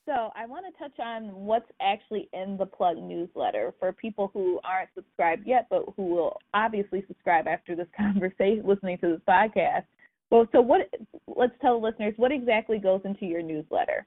[0.06, 4.58] So I want to touch on what's actually in the plug newsletter for people who
[4.64, 9.84] aren't subscribed yet, but who will obviously subscribe after this conversation, listening to this podcast.
[10.32, 10.90] Well, so what?
[11.28, 14.06] Let's tell the listeners what exactly goes into your newsletter.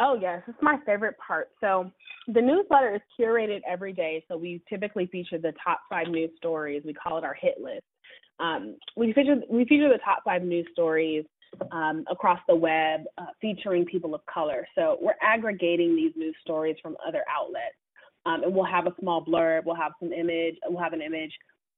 [0.00, 1.50] Oh yes, it's my favorite part.
[1.60, 1.90] So
[2.26, 4.24] the newsletter is curated every day.
[4.28, 6.82] So we typically feature the top five news stories.
[6.86, 7.84] We call it our hit list.
[8.38, 11.26] Um, we feature we feature the top five news stories
[11.70, 14.66] um, across the web uh, featuring people of color.
[14.74, 17.76] So we're aggregating these news stories from other outlets,
[18.24, 21.32] um, and we'll have a small blurb, we'll have some image, we'll have an image,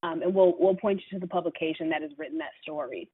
[0.04, 3.08] um, and we'll we'll point you to the publication that has written that story.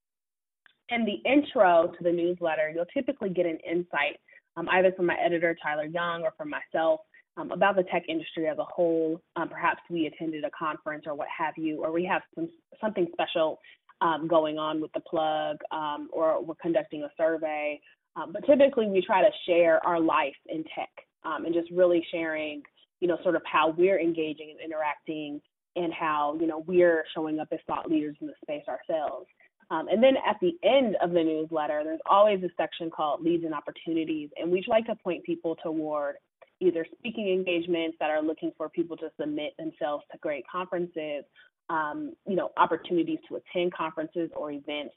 [0.90, 4.18] In the intro to the newsletter, you'll typically get an insight
[4.58, 7.00] um, either from my editor Tyler Young or from myself
[7.36, 9.20] um, about the tech industry as a whole.
[9.36, 12.48] Um, perhaps we attended a conference or what have you, or we have some
[12.80, 13.58] something special
[14.00, 17.80] um, going on with the plug, um, or we're conducting a survey.
[18.16, 20.90] Um, but typically, we try to share our life in tech
[21.24, 22.62] and just really sharing,
[23.00, 25.42] you know, sort of how we're engaging and interacting,
[25.76, 29.26] and how you know we're showing up as thought leaders in the space ourselves.
[29.70, 33.44] Um, and then at the end of the newsletter, there's always a section called Leads
[33.44, 36.16] and Opportunities, and we'd like to point people toward
[36.60, 41.24] either speaking engagements that are looking for people to submit themselves to great conferences
[41.70, 44.94] um, you know, opportunities to attend conferences or events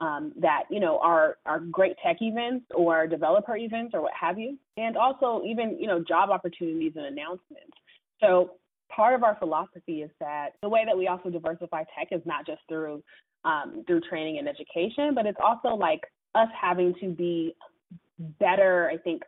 [0.00, 4.38] um, that you know are are great tech events or developer events or what have
[4.38, 7.76] you, and also even you know job opportunities and announcements.
[8.20, 8.52] So
[8.94, 12.46] part of our philosophy is that the way that we also diversify tech is not
[12.46, 13.02] just through
[13.44, 16.00] um, through training and education, but it's also like
[16.34, 17.54] us having to be
[18.40, 19.22] better, I think,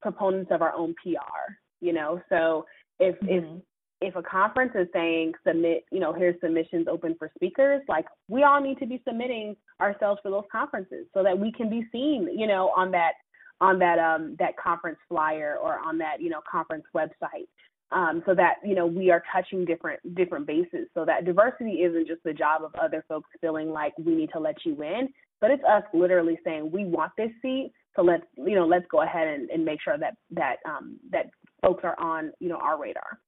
[0.00, 1.52] proponents of our own PR.
[1.80, 2.66] You know, so
[2.98, 3.28] if mm-hmm.
[3.28, 3.62] if
[4.00, 8.44] if a conference is saying submit, you know, here's submissions open for speakers, like we
[8.44, 12.28] all need to be submitting ourselves for those conferences so that we can be seen,
[12.36, 13.12] you know, on that
[13.60, 17.48] on that um that conference flyer or on that, you know, conference website.
[17.90, 22.06] Um, so that you know we are touching different different bases so that diversity isn't
[22.06, 25.08] just the job of other folks feeling like we need to let you in
[25.40, 29.00] but it's us literally saying we want this seat so let's you know let's go
[29.00, 31.30] ahead and, and make sure that that um, that
[31.62, 33.18] folks are on you know our radar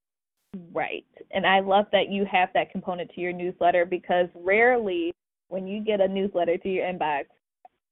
[0.73, 1.05] Right.
[1.31, 5.13] And I love that you have that component to your newsletter because rarely
[5.47, 7.25] when you get a newsletter to your inbox,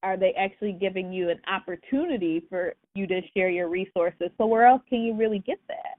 [0.04, 4.30] are they actually giving you an opportunity for you to share your resources?
[4.38, 5.99] So where else can you really get that?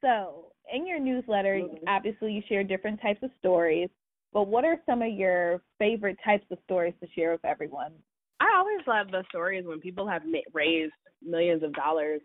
[0.00, 1.84] So in your newsletter, mm-hmm.
[1.88, 3.88] obviously you share different types of stories,
[4.32, 7.92] but what are some of your favorite types of stories to share with everyone?
[8.40, 12.20] I always love the stories when people have raised millions of dollars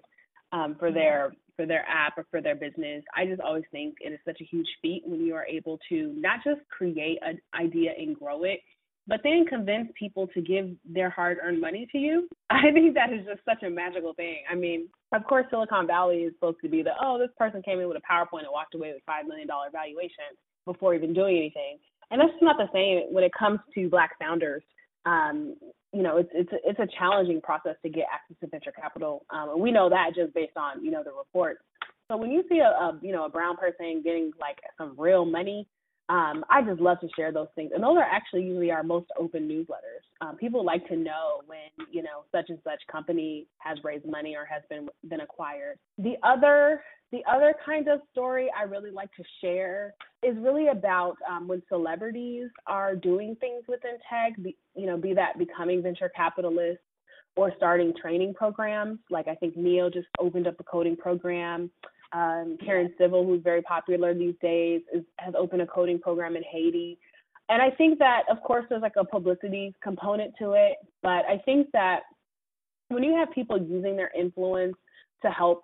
[0.51, 0.97] um, for mm-hmm.
[0.97, 3.03] their for their app or for their business.
[3.15, 6.13] I just always think it is such a huge feat when you are able to
[6.17, 8.59] not just create an idea and grow it,
[9.07, 12.27] but then convince people to give their hard earned money to you.
[12.49, 14.39] I think that is just such a magical thing.
[14.51, 17.79] I mean, of course, Silicon Valley is supposed to be the, oh, this person came
[17.79, 21.77] in with a PowerPoint and walked away with $5 million valuation before even doing anything.
[22.11, 24.63] And that's just not the same when it comes to Black founders.
[25.05, 25.55] Um,
[25.93, 29.49] you know, it's it's it's a challenging process to get access to venture capital, um,
[29.49, 31.61] and we know that just based on you know the reports.
[32.09, 35.25] So when you see a, a you know a brown person getting like some real
[35.25, 35.67] money,
[36.07, 39.07] um, I just love to share those things, and those are actually usually our most
[39.19, 40.05] open newsletters.
[40.21, 44.35] Um, people like to know when you know such and such company has raised money
[44.35, 45.77] or has been been acquired.
[45.97, 51.15] The other the other kind of story I really like to share is really about
[51.29, 56.11] um, when celebrities are doing things within tech, be, you know, be that becoming venture
[56.15, 56.83] capitalists
[57.35, 58.99] or starting training programs.
[59.09, 61.69] Like I think Ne-Yo just opened up a coding program.
[62.15, 66.43] Um, Karen Civil, who's very popular these days, is, has opened a coding program in
[66.49, 66.97] Haiti.
[67.49, 71.41] and I think that, of course, there's like a publicity component to it, but I
[71.43, 72.03] think that
[72.87, 74.75] when you have people using their influence
[75.23, 75.63] to help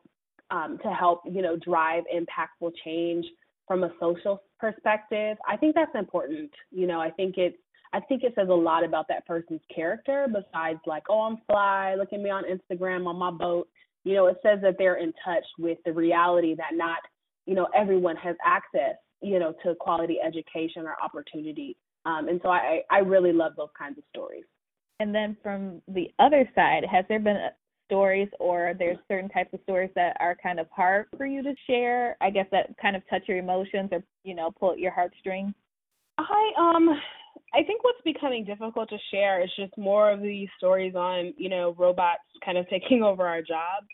[0.49, 3.25] um, to help you know drive impactful change
[3.65, 6.51] from a social perspective, I think that's important.
[6.71, 7.57] You know, I think it's
[7.93, 11.95] I think it says a lot about that person's character besides like, oh, I'm fly,
[11.95, 13.69] look at me on Instagram on my boat.
[14.03, 16.99] You know, it says that they're in touch with the reality that not,
[17.45, 21.77] you know, everyone has access, you know, to quality education or opportunity.
[22.05, 24.45] Um, and so I, I really love those kinds of stories.
[24.99, 27.37] And then from the other side, has there been
[27.87, 31.53] stories or there's certain types of stories that are kind of hard for you to
[31.67, 32.17] share?
[32.21, 35.53] I guess that kind of touch your emotions or, you know, pull at your heartstrings?
[36.17, 36.89] I um
[37.53, 41.49] I think what's becoming difficult to share is just more of these stories on, you
[41.49, 43.87] know, robots kind of taking over our jobs.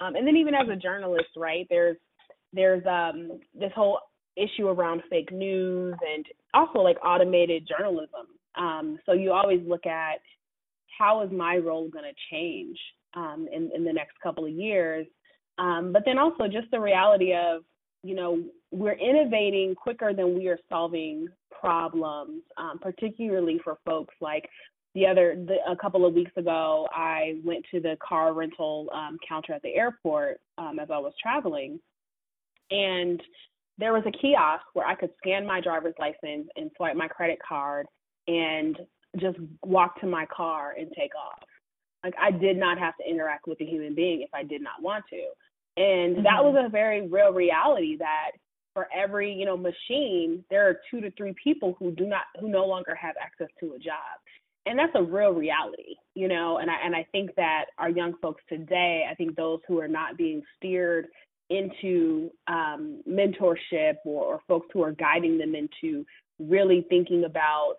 [0.00, 1.96] Um, and then even as a journalist, right, there's
[2.52, 3.98] there's um this whole
[4.36, 8.26] issue around fake news and also like automated journalism.
[8.56, 10.20] Um, so you always look at
[10.98, 12.78] how is my role going to change
[13.14, 15.06] um, in in the next couple of years,
[15.58, 17.62] um, but then also just the reality of
[18.04, 24.14] you know we're innovating quicker than we are solving problems, um, particularly for folks.
[24.20, 24.48] Like
[24.94, 29.18] the other the, a couple of weeks ago i went to the car rental um,
[29.28, 31.80] counter at the airport um, as i was traveling.
[32.70, 33.20] And
[33.76, 37.38] there was a kiosk where i could scan my driver's license and swipe my credit
[37.46, 37.86] card
[38.28, 38.78] and
[39.18, 41.42] just walk to my car and take off.
[42.04, 44.80] Like i did not have to interact with a human being if i did not
[44.80, 45.22] want to
[45.76, 46.22] and mm-hmm.
[46.22, 48.32] that was a very real reality that
[48.72, 52.48] for every you know machine there are two to three people who do not who
[52.48, 54.18] no longer have access to a job
[54.66, 58.14] and that's a real reality you know and i and i think that our young
[58.20, 61.06] folks today i think those who are not being steered
[61.50, 66.04] into um, mentorship or, or folks who are guiding them into
[66.38, 67.76] really thinking about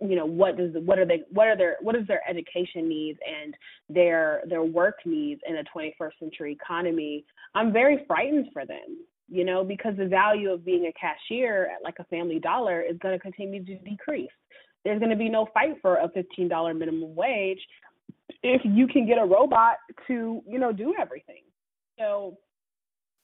[0.00, 3.18] you know what does what are they what are their what is their education needs
[3.26, 3.54] and
[3.88, 8.96] their their work needs in a 21st century economy i'm very frightened for them
[9.30, 12.98] you know, because the value of being a cashier at like a family dollar is
[12.98, 14.30] going to continue to decrease.
[14.84, 17.60] There's going to be no fight for a $15 minimum wage
[18.42, 19.76] if you can get a robot
[20.08, 21.42] to, you know, do everything.
[21.98, 22.38] So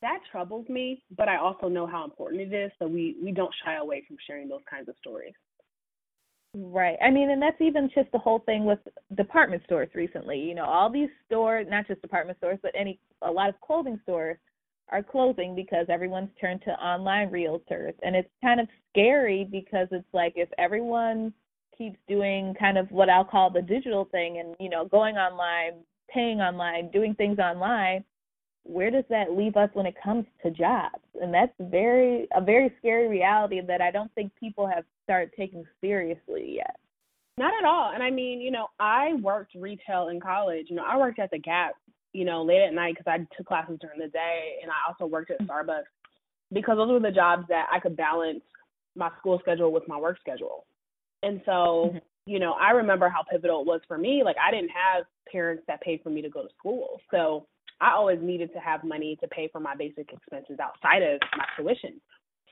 [0.00, 2.70] that troubles me, but I also know how important it is.
[2.78, 5.32] So we, we don't shy away from sharing those kinds of stories.
[6.58, 6.96] Right.
[7.02, 8.78] I mean, and that's even just the whole thing with
[9.14, 10.38] department stores recently.
[10.38, 14.00] You know, all these stores, not just department stores, but any a lot of clothing
[14.04, 14.38] stores
[14.88, 20.06] are closing because everyone's turned to online realtors and it's kind of scary because it's
[20.12, 21.34] like if everyone
[21.76, 25.82] keeps doing kind of what I'll call the digital thing and you know going online,
[26.08, 28.04] paying online, doing things online,
[28.66, 31.02] where does that leave us when it comes to jobs?
[31.20, 35.64] And that's very a very scary reality that I don't think people have started taking
[35.80, 36.76] seriously yet.
[37.38, 37.92] Not at all.
[37.94, 40.66] And I mean, you know, I worked retail in college.
[40.68, 41.74] You know, I worked at the Gap
[42.16, 45.04] you know, late at night because I took classes during the day and I also
[45.04, 45.84] worked at Starbucks
[46.50, 48.40] because those were the jobs that I could balance
[48.96, 50.64] my school schedule with my work schedule.
[51.22, 51.98] And so, mm-hmm.
[52.24, 54.22] you know, I remember how pivotal it was for me.
[54.24, 57.00] Like I didn't have parents that paid for me to go to school.
[57.10, 57.46] So
[57.80, 61.44] I always needed to have money to pay for my basic expenses outside of my
[61.56, 62.00] tuition.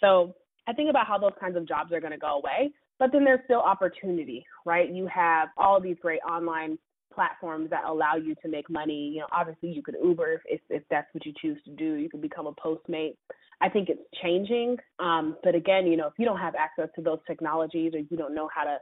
[0.01, 0.35] So
[0.67, 3.25] I think about how those kinds of jobs are going to go away, but then
[3.25, 4.91] there's still opportunity, right?
[4.91, 6.79] You have all these great online
[7.15, 9.13] platforms that allow you to make money.
[9.15, 11.95] You know, obviously you could Uber if if that's what you choose to do.
[11.95, 13.17] You could become a Postmate.
[13.61, 14.77] I think it's changing.
[14.99, 18.17] Um, but again, you know, if you don't have access to those technologies or you
[18.17, 18.79] don't know how to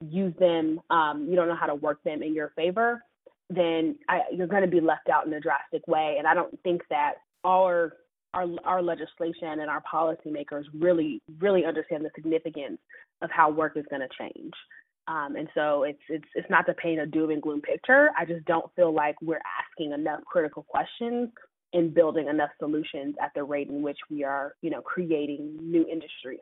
[0.00, 3.02] use them, um, you don't know how to work them in your favor,
[3.50, 6.16] then I, you're going to be left out in a drastic way.
[6.18, 7.94] And I don't think that our
[8.32, 12.78] our our legislation and our policymakers really really understand the significance
[13.22, 14.52] of how work is going to change.
[15.06, 18.10] Um, and so it's it's it's not to paint a doom and gloom picture.
[18.18, 21.30] I just don't feel like we're asking enough critical questions
[21.74, 25.86] and building enough solutions at the rate in which we are, you know, creating new
[25.90, 26.40] industries.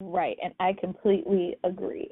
[0.00, 2.10] Right, and I completely agree.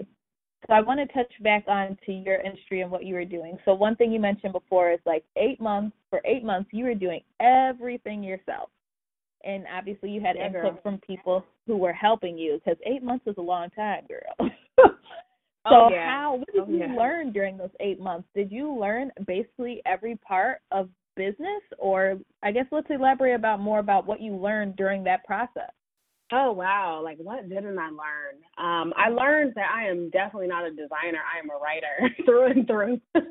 [0.66, 3.58] So I want to touch back on to your industry and what you were doing.
[3.64, 5.96] So one thing you mentioned before is like eight months.
[6.10, 8.70] For eight months, you were doing everything yourself,
[9.44, 10.78] and obviously you had yeah, input girl.
[10.82, 14.50] from people who were helping you because eight months is a long time, girl.
[15.66, 16.10] Oh, so oh, yeah.
[16.10, 16.94] how what did oh, you yeah.
[16.94, 18.28] learn during those eight months?
[18.34, 23.78] Did you learn basically every part of business or I guess let's elaborate about more
[23.78, 25.70] about what you learned during that process.
[26.32, 28.36] Oh wow, like what didn't I learn?
[28.56, 31.20] Um, I learned that I am definitely not a designer.
[31.20, 33.00] I am a writer through and through.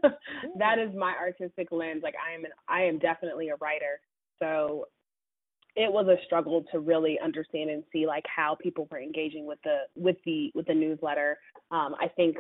[0.60, 2.02] that is my artistic lens.
[2.04, 4.00] Like I am an I am definitely a writer.
[4.40, 4.88] So
[5.76, 9.60] it was a struggle to really understand and see like how people were engaging with
[9.64, 11.40] the with the with the newsletter.
[11.72, 12.38] Um, I think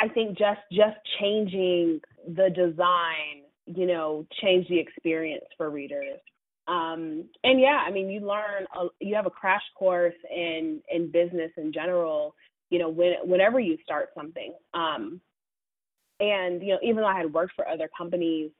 [0.00, 6.18] I think just just changing the design, you know, changed the experience for readers.
[6.68, 11.10] Um, and yeah, I mean, you learn a, you have a crash course in in
[11.10, 12.34] business in general.
[12.70, 14.54] You know, when whenever you start something.
[14.74, 15.20] Um,
[16.20, 18.50] and you know, even though I had worked for other companies,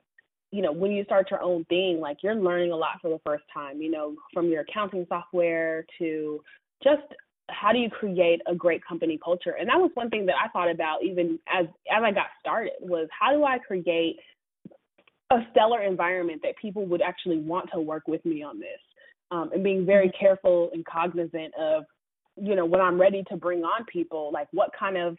[0.51, 3.19] you know, when you start your own thing, like you're learning a lot for the
[3.25, 6.43] first time, you know, from your accounting software to
[6.83, 7.01] just
[7.49, 9.55] how do you create a great company culture?
[9.59, 12.73] And that was one thing that I thought about even as as I got started
[12.81, 14.17] was how do I create
[15.31, 18.79] a stellar environment that people would actually want to work with me on this.
[19.31, 20.25] Um, and being very mm-hmm.
[20.25, 21.85] careful and cognizant of,
[22.35, 25.17] you know, when I'm ready to bring on people, like what kind of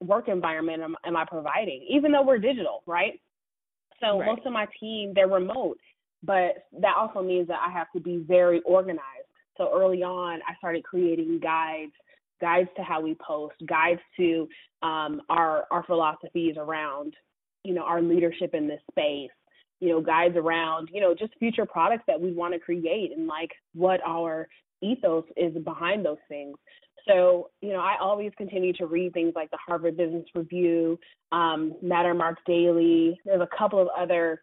[0.00, 1.86] work environment am, am I providing?
[1.88, 3.20] Even though we're digital, right?
[4.00, 4.26] So right.
[4.26, 5.78] most of my team, they're remote,
[6.22, 9.00] but that also means that I have to be very organized.
[9.56, 11.92] So early on, I started creating guides,
[12.40, 14.48] guides to how we post, guides to
[14.82, 17.14] um, our our philosophies around,
[17.62, 19.30] you know, our leadership in this space,
[19.84, 23.26] you know, guides around, you know, just future products that we want to create and
[23.26, 24.48] like what our
[24.80, 26.56] ethos is behind those things.
[27.06, 30.98] So, you know, I always continue to read things like the Harvard Business Review,
[31.32, 33.20] um, Mattermark Daily.
[33.26, 34.40] There's a couple of other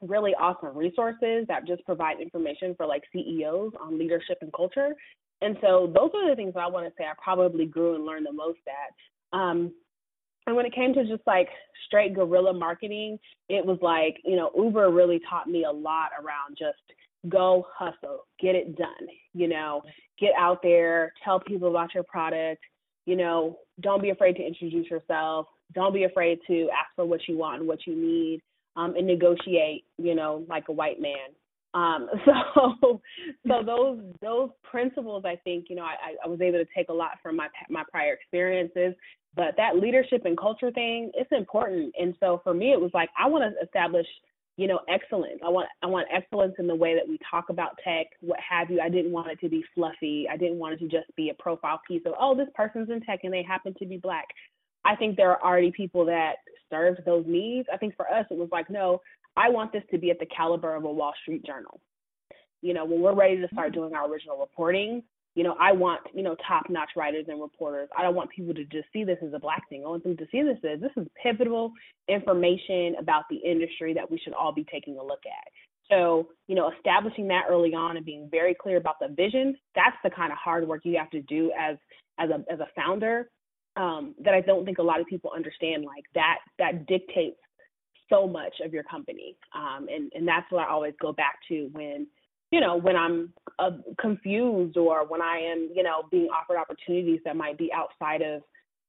[0.00, 4.94] really awesome resources that just provide information for like CEOs on leadership and culture.
[5.42, 8.06] And so those are the things that I want to say I probably grew and
[8.06, 9.38] learned the most at.
[9.38, 9.74] Um,
[10.46, 11.48] and when it came to just like
[11.86, 13.18] straight guerrilla marketing,
[13.48, 16.78] it was like, you know, Uber really taught me a lot around just
[17.28, 19.82] go hustle, get it done, you know,
[20.20, 22.62] get out there, tell people about your product,
[23.06, 27.20] you know, don't be afraid to introduce yourself, don't be afraid to ask for what
[27.26, 28.40] you want and what you need,
[28.76, 31.30] um, and negotiate, you know, like a white man.
[31.74, 33.00] Um, so,
[33.46, 36.92] so those those principles, I think, you know, I, I was able to take a
[36.92, 38.94] lot from my my prior experiences,
[39.36, 41.94] but that leadership and culture thing, it's important.
[41.98, 44.06] And so for me, it was like I want to establish
[44.56, 45.40] you know, excellence.
[45.44, 48.70] I want I want excellence in the way that we talk about tech, what have
[48.70, 48.80] you.
[48.80, 50.26] I didn't want it to be fluffy.
[50.30, 53.00] I didn't want it to just be a profile piece of, oh, this person's in
[53.00, 54.26] tech and they happen to be black.
[54.84, 56.34] I think there are already people that
[56.70, 57.66] serve those needs.
[57.72, 59.00] I think for us it was like, no,
[59.36, 61.80] I want this to be at the caliber of a Wall Street journal.
[62.62, 63.80] You know, when we're ready to start mm-hmm.
[63.80, 65.02] doing our original reporting,
[65.34, 67.88] you know, I want, you know, top notch writers and reporters.
[67.96, 69.82] I don't want people to just see this as a black thing.
[69.84, 71.72] I want them to see this as this is pivotal
[72.08, 75.52] information about the industry that we should all be taking a look at.
[75.90, 79.96] So, you know, establishing that early on and being very clear about the vision, that's
[80.02, 81.76] the kind of hard work you have to do as
[82.18, 83.28] as a as a founder
[83.76, 85.84] um, that I don't think a lot of people understand.
[85.84, 87.36] Like that that dictates
[88.08, 89.36] so much of your company.
[89.54, 92.06] Um, and, and that's what I always go back to when
[92.54, 97.18] you know, when I'm uh, confused or when I am, you know, being offered opportunities
[97.24, 98.42] that might be outside of,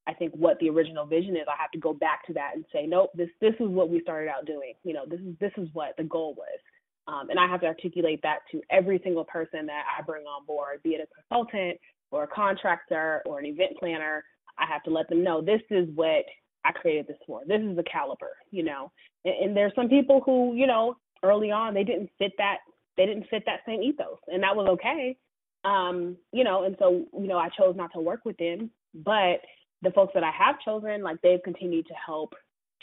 [0.07, 2.63] I think what the original vision is, I have to go back to that and
[2.71, 4.73] say, nope, this this is what we started out doing.
[4.83, 6.59] You know, this is this is what the goal was,
[7.07, 10.45] um, and I have to articulate that to every single person that I bring on
[10.45, 11.79] board, be it a consultant
[12.11, 14.23] or a contractor or an event planner.
[14.59, 16.23] I have to let them know this is what
[16.65, 17.41] I created this for.
[17.47, 18.91] This is the caliber, you know.
[19.23, 22.57] And, and there's some people who, you know, early on they didn't fit that
[22.97, 25.17] they didn't fit that same ethos, and that was okay.
[25.63, 29.41] Um, you know, and so you know, I chose not to work with them, but
[29.81, 32.33] the folks that I have chosen, like they've continued to help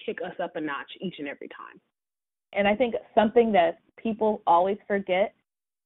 [0.05, 1.81] kick us up a notch each and every time.
[2.53, 5.35] And I think something that people always forget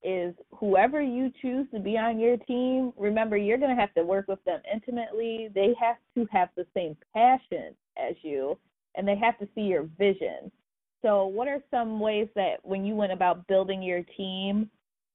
[0.03, 4.05] is whoever you choose to be on your team, remember you're going to have to
[4.05, 5.49] work with them intimately.
[5.55, 8.59] They have to have the same passion as you
[8.97, 10.51] and they have to see your vision.
[11.03, 14.71] So, what are some ways that when you went about building your team,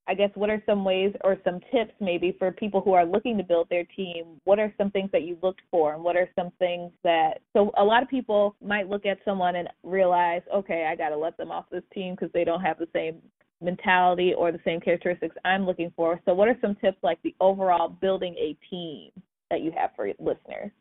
[0.08, 3.38] I guess what are some ways or some tips maybe for people who are looking
[3.38, 4.40] to build their team?
[4.46, 7.72] What are some things that you looked for and what are some things that so
[7.78, 11.38] a lot of people might look at someone and realize, okay, I got to let
[11.38, 13.22] them off this team because they don't have the same
[13.62, 16.20] mentality or the same characteristics I'm looking for.
[16.26, 19.12] So what are some tips like the overall building a team
[19.50, 20.72] that you have for listeners?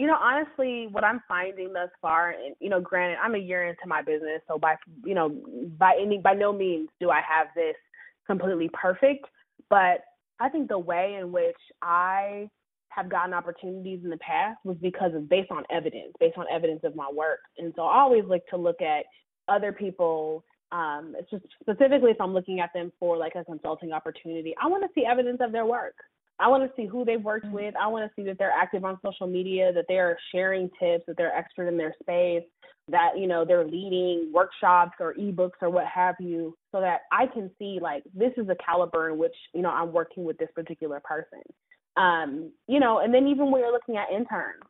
[0.00, 3.68] You know, honestly, what I'm finding thus far, and you know, granted, I'm a year
[3.68, 5.28] into my business, so by you know,
[5.78, 7.76] by any by no means do I have this
[8.26, 9.26] completely perfect,
[9.68, 10.00] but
[10.40, 12.48] I think the way in which I
[12.88, 16.80] have gotten opportunities in the past was because of based on evidence, based on evidence
[16.82, 19.04] of my work, and so I always like to look at
[19.48, 20.44] other people.
[20.72, 24.66] Um, it's just specifically if I'm looking at them for like a consulting opportunity, I
[24.66, 25.96] want to see evidence of their work.
[26.40, 27.54] I want to see who they've worked mm-hmm.
[27.54, 27.74] with.
[27.80, 31.16] I want to see that they're active on social media, that they're sharing tips, that
[31.16, 32.44] they're expert in their space,
[32.88, 37.26] that you know they're leading workshops or ebooks or what have you, so that I
[37.26, 40.50] can see like this is the caliber in which you know I'm working with this
[40.54, 41.42] particular person.
[41.96, 44.62] Um, you know, and then even when you're looking at interns,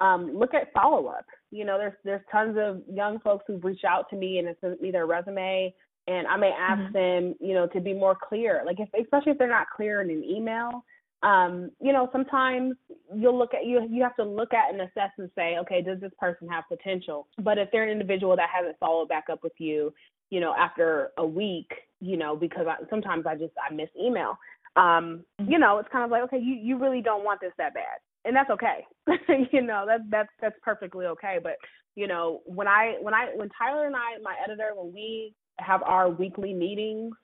[0.00, 1.24] um, look at follow up.
[1.50, 4.82] You know, there's there's tons of young folks who've reached out to me and sent
[4.82, 5.74] me their resume
[6.06, 6.92] and I may ask mm-hmm.
[6.92, 8.62] them, you know, to be more clear.
[8.66, 10.84] Like if especially if they're not clear in an email,
[11.24, 12.76] um, you know, sometimes
[13.14, 15.98] you'll look at you you have to look at and assess and say, okay, does
[16.00, 17.26] this person have potential?
[17.42, 19.92] But if they're an individual that hasn't followed back up with you,
[20.28, 21.70] you know, after a week,
[22.00, 24.38] you know, because I, sometimes I just I miss email.
[24.76, 25.50] Um, mm-hmm.
[25.50, 27.98] you know, it's kind of like, okay, you you really don't want this that bad.
[28.26, 28.86] And that's okay.
[29.52, 31.38] you know, that's that's that's perfectly okay.
[31.42, 31.56] But,
[31.94, 35.82] you know, when I when I when Tyler and I, my editor, when we have
[35.82, 37.14] our weekly meetings,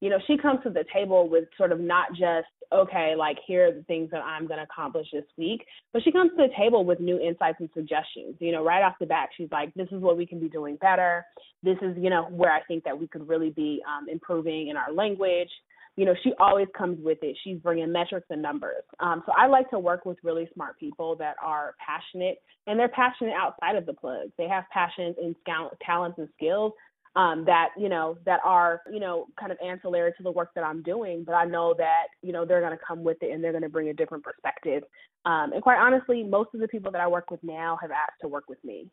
[0.00, 3.68] you know, she comes to the table with sort of not just, okay, like here
[3.68, 6.52] are the things that I'm going to accomplish this week, but she comes to the
[6.56, 8.36] table with new insights and suggestions.
[8.38, 10.76] You know, right off the bat, she's like, this is what we can be doing
[10.76, 11.24] better.
[11.62, 14.76] This is, you know, where I think that we could really be um, improving in
[14.76, 15.50] our language.
[15.96, 17.34] You know, she always comes with it.
[17.42, 18.84] She's bringing metrics and numbers.
[19.00, 22.36] Um, so I like to work with really smart people that are passionate,
[22.66, 24.30] and they're passionate outside of the plugs.
[24.36, 25.34] They have passions and
[25.82, 26.72] talents and skills
[27.16, 30.62] um, that you know that are you know kind of ancillary to the work that
[30.62, 33.42] I'm doing, but I know that you know they're going to come with it and
[33.42, 34.82] they're going to bring a different perspective.
[35.24, 38.20] Um, and quite honestly, most of the people that I work with now have asked
[38.20, 38.88] to work with me.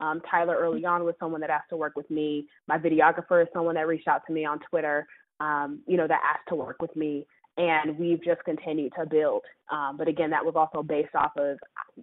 [0.00, 2.46] Um, Tyler early on was someone that asked to work with me.
[2.66, 5.06] My videographer is someone that reached out to me on Twitter,
[5.40, 7.26] um, you know, that asked to work with me.
[7.56, 9.42] And we've just continued to build.
[9.72, 11.58] Um, but again, that was also based off of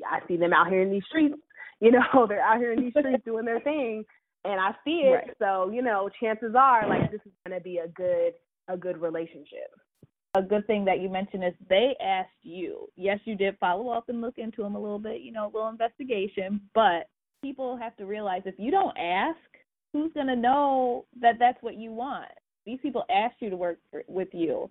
[0.10, 1.36] I see them out here in these streets.
[1.80, 4.04] You know, they're out here in these streets doing their thing
[4.46, 5.12] and I see it.
[5.12, 5.32] Right.
[5.40, 8.34] So you know, chances are like this is going to be a good
[8.68, 9.72] a good relationship.
[10.38, 12.90] A good thing that you mentioned is they asked you.
[12.98, 15.52] Yes, you did follow up and look into them a little bit, you know, a
[15.54, 16.60] little investigation.
[16.74, 17.08] But
[17.42, 19.38] people have to realize if you don't ask,
[19.94, 22.28] who's going to know that that's what you want?
[22.66, 24.70] These people asked you to work for, with you,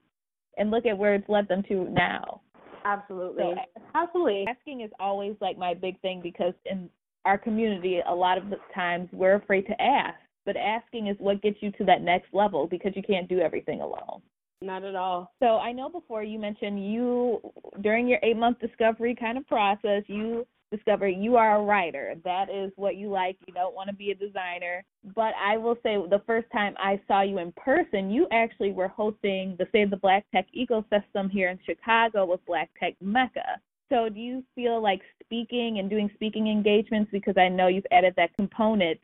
[0.58, 2.42] and look at where it's led them to now.
[2.84, 3.44] Absolutely.
[3.44, 4.44] So, Absolutely.
[4.46, 6.90] Asking is always like my big thing because in
[7.24, 11.42] our community, a lot of the times we're afraid to ask, but asking is what
[11.42, 14.20] gets you to that next level because you can't do everything alone.
[14.60, 15.32] Not at all.
[15.40, 17.40] So I know before you mentioned you
[17.82, 22.14] during your eight month discovery kind of process, you discover you are a writer.
[22.24, 23.36] That is what you like.
[23.46, 24.82] You don't want to be a designer.
[25.14, 28.88] But I will say the first time I saw you in person, you actually were
[28.88, 33.60] hosting the Save the Black Tech Ecosystem here in Chicago with Black Tech Mecca.
[33.90, 38.14] So do you feel like speaking and doing speaking engagements because I know you've added
[38.16, 38.98] that component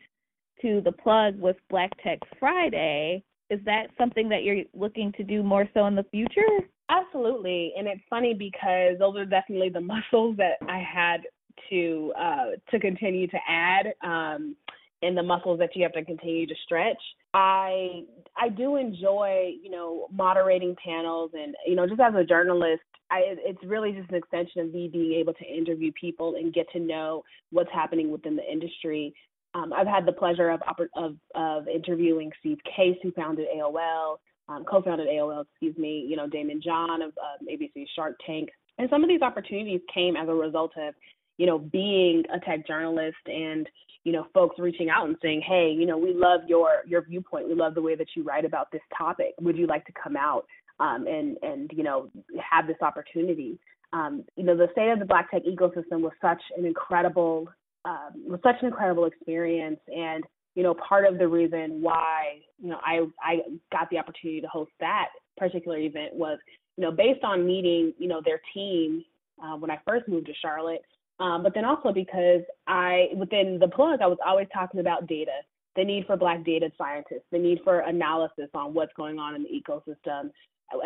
[0.63, 3.23] to the plug with Black Tech Friday.
[3.49, 6.47] Is that something that you're looking to do more so in the future?
[6.89, 7.73] Absolutely.
[7.77, 9.81] And it's funny because those are definitely the
[10.13, 11.23] muscles that I had
[11.71, 14.57] to uh, to continue to add um,
[15.03, 17.01] and the muscles that you have to continue to stretch.
[17.35, 18.03] I
[18.37, 23.23] I do enjoy, you know, moderating panels and you know, just as a journalist, I,
[23.27, 26.81] it's really just an extension of me being able to interview people and get to
[26.81, 29.13] know what's happening within the industry.
[29.55, 30.61] Um, I've had the pleasure of,
[30.97, 34.17] of of interviewing Steve Case, who founded AOL,
[34.49, 36.07] um, co-founded AOL, excuse me.
[36.09, 40.17] You know, Daymond John of um, ABC Shark Tank, and some of these opportunities came
[40.17, 40.95] as a result of,
[41.41, 43.67] you know, being a tech journalist and
[44.05, 47.49] you know folks reaching out and saying, hey, you know, we love your your viewpoint.
[47.49, 49.33] We love the way that you write about this topic.
[49.41, 50.45] Would you like to come out?
[50.81, 52.11] um, and and you know
[52.51, 53.59] have this opportunity.
[53.93, 57.49] Um, you know, the state of the Black tech ecosystem was such an incredible
[57.85, 60.25] um, was such an incredible experience, and
[60.55, 64.49] you know, part of the reason why you know I I got the opportunity to
[64.49, 66.39] host that particular event was
[66.77, 69.05] you know based on meeting you know their team
[69.43, 70.83] uh, when I first moved to Charlotte,
[71.21, 75.33] um, but then also because I within the plug I was always talking about data,
[75.77, 79.45] the need for Black data scientists, the need for analysis on what's going on in
[79.45, 80.31] the ecosystem,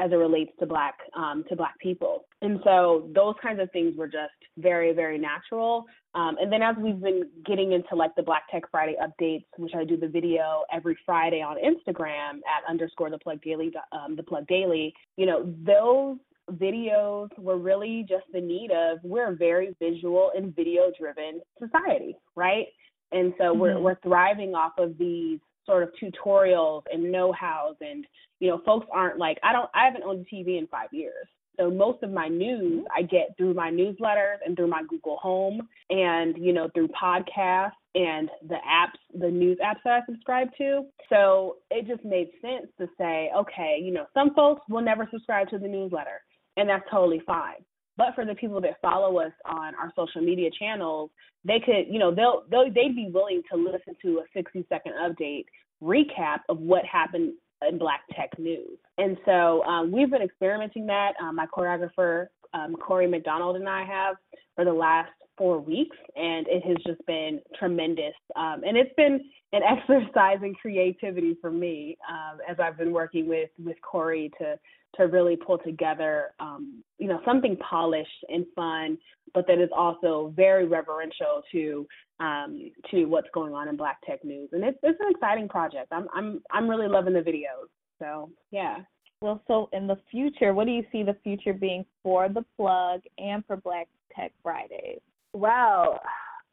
[0.03, 2.25] as it relates to black um, to black people.
[2.43, 5.85] And so those kinds of things were just very very natural.
[6.15, 9.73] Um, and then as we've been getting into like the black tech friday updates which
[9.75, 14.23] i do the video every friday on instagram at underscore the plug daily um, the
[14.23, 16.17] plug daily you know those
[16.53, 22.17] videos were really just the need of we're a very visual and video driven society
[22.37, 22.67] right
[23.13, 23.61] and so mm-hmm.
[23.61, 28.07] we're we're thriving off of these sort of tutorials and know-hows and
[28.41, 31.27] you know folks aren't like i don't i haven't owned a tv in five years
[31.59, 32.93] so most of my news mm-hmm.
[32.95, 37.73] i get through my newsletters and through my google home and you know through podcasts
[37.95, 42.67] and the apps the news apps that i subscribe to so it just made sense
[42.79, 46.21] to say okay you know some folks will never subscribe to the newsletter
[46.57, 47.65] and that's totally fine.
[47.97, 51.11] But for the people that follow us on our social media channels,
[51.45, 54.93] they could, you know, they'll, they'll they'd be willing to listen to a 60 second
[55.01, 55.45] update
[55.83, 57.35] recap of what happened
[57.69, 58.79] in Black Tech News.
[58.99, 61.13] And so um, we've been experimenting that.
[61.23, 64.17] Um, my choreographer, um, Corey McDonald, and I have
[64.57, 68.15] for the last four weeks, and it has just been tremendous.
[68.37, 69.21] Um, and it's been
[69.53, 74.59] an exercise in creativity for me um, as I've been working with with Corey to
[74.97, 78.97] to really pull together, um, you know, something polished and fun,
[79.33, 81.87] but that is also very reverential to
[82.21, 84.51] um, to what's going on in Black Tech News.
[84.53, 85.89] And it's it's an exciting project.
[85.93, 87.69] I'm I'm I'm really loving the videos.
[87.99, 88.79] So yeah.
[89.21, 93.01] Well, so in the future, what do you see the future being for the plug
[93.17, 95.01] and for Black Tech Fridays?
[95.35, 96.01] Well,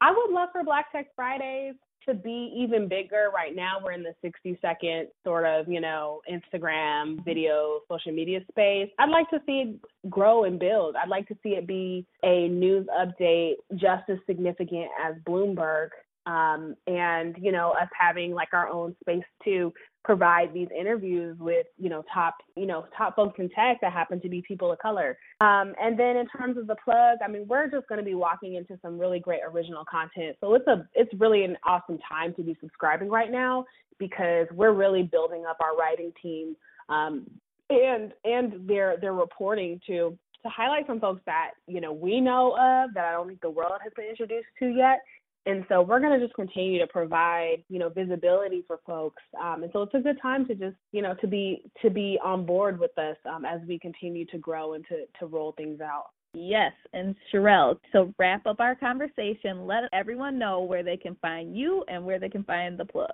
[0.02, 1.76] I would love for Black Tech Fridays
[2.08, 3.30] to be even bigger.
[3.34, 8.40] Right now, we're in the 60 second sort of, you know, Instagram, video, social media
[8.50, 8.90] space.
[8.98, 10.96] I'd like to see it grow and build.
[10.96, 15.90] I'd like to see it be a news update just as significant as Bloomberg.
[16.26, 21.68] Um, and, you know, us having like our own space to provide these interviews with
[21.78, 24.80] you know top you know top folks in tech that happen to be people of
[24.80, 25.18] color.
[25.42, 28.16] Um, and then in terms of the plug i mean we're just going to be
[28.16, 30.38] walking into some really great original content.
[30.42, 33.66] So it's a it's really an awesome time to be subscribing right now
[34.00, 36.56] because we're really building up our writing team
[36.90, 37.28] um,
[37.70, 42.54] and and their their reporting to to highlight some folks that you know we know
[42.54, 45.00] of that i don't think the world has been introduced to yet
[45.46, 49.22] and so we're going to just continue to provide, you know, visibility for folks.
[49.42, 52.20] Um, and so it's a good time to just, you know, to be to be
[52.24, 55.82] on board with us um, as we continue to grow and to to roll things
[55.82, 56.08] out.
[56.34, 61.58] Yes, and Sherrell, to wrap up our conversation, let everyone know where they can find
[61.58, 63.10] you and where they can find the plug.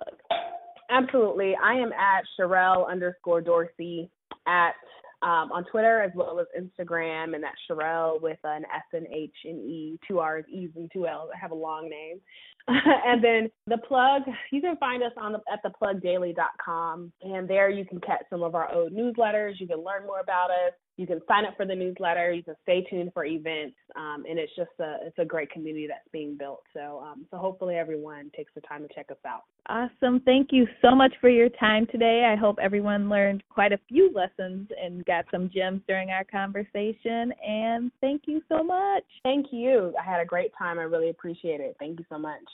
[0.90, 1.54] Absolutely.
[1.62, 4.08] I am at Sherrell underscore Dorsey
[4.46, 4.74] at
[5.22, 9.34] um, on Twitter as well as Instagram, and that's Sherrell with an S and H
[9.44, 11.30] and E, two R's, E's, and two L's.
[11.34, 12.20] I have a long name.
[12.68, 17.84] and then the plug, you can find us on the, at theplugdaily.com, and there you
[17.84, 19.54] can catch some of our old newsletters.
[19.58, 20.74] You can learn more about us.
[20.98, 22.32] You can sign up for the newsletter.
[22.32, 25.86] You can stay tuned for events, um, and it's just a it's a great community
[25.86, 26.64] that's being built.
[26.74, 29.44] So um, so hopefully everyone takes the time to check us out.
[29.68, 30.20] Awesome!
[30.24, 32.28] Thank you so much for your time today.
[32.30, 37.32] I hope everyone learned quite a few lessons and got some gems during our conversation.
[37.46, 39.04] And thank you so much.
[39.22, 39.94] Thank you.
[39.98, 40.80] I had a great time.
[40.80, 41.76] I really appreciate it.
[41.78, 42.42] Thank you so much.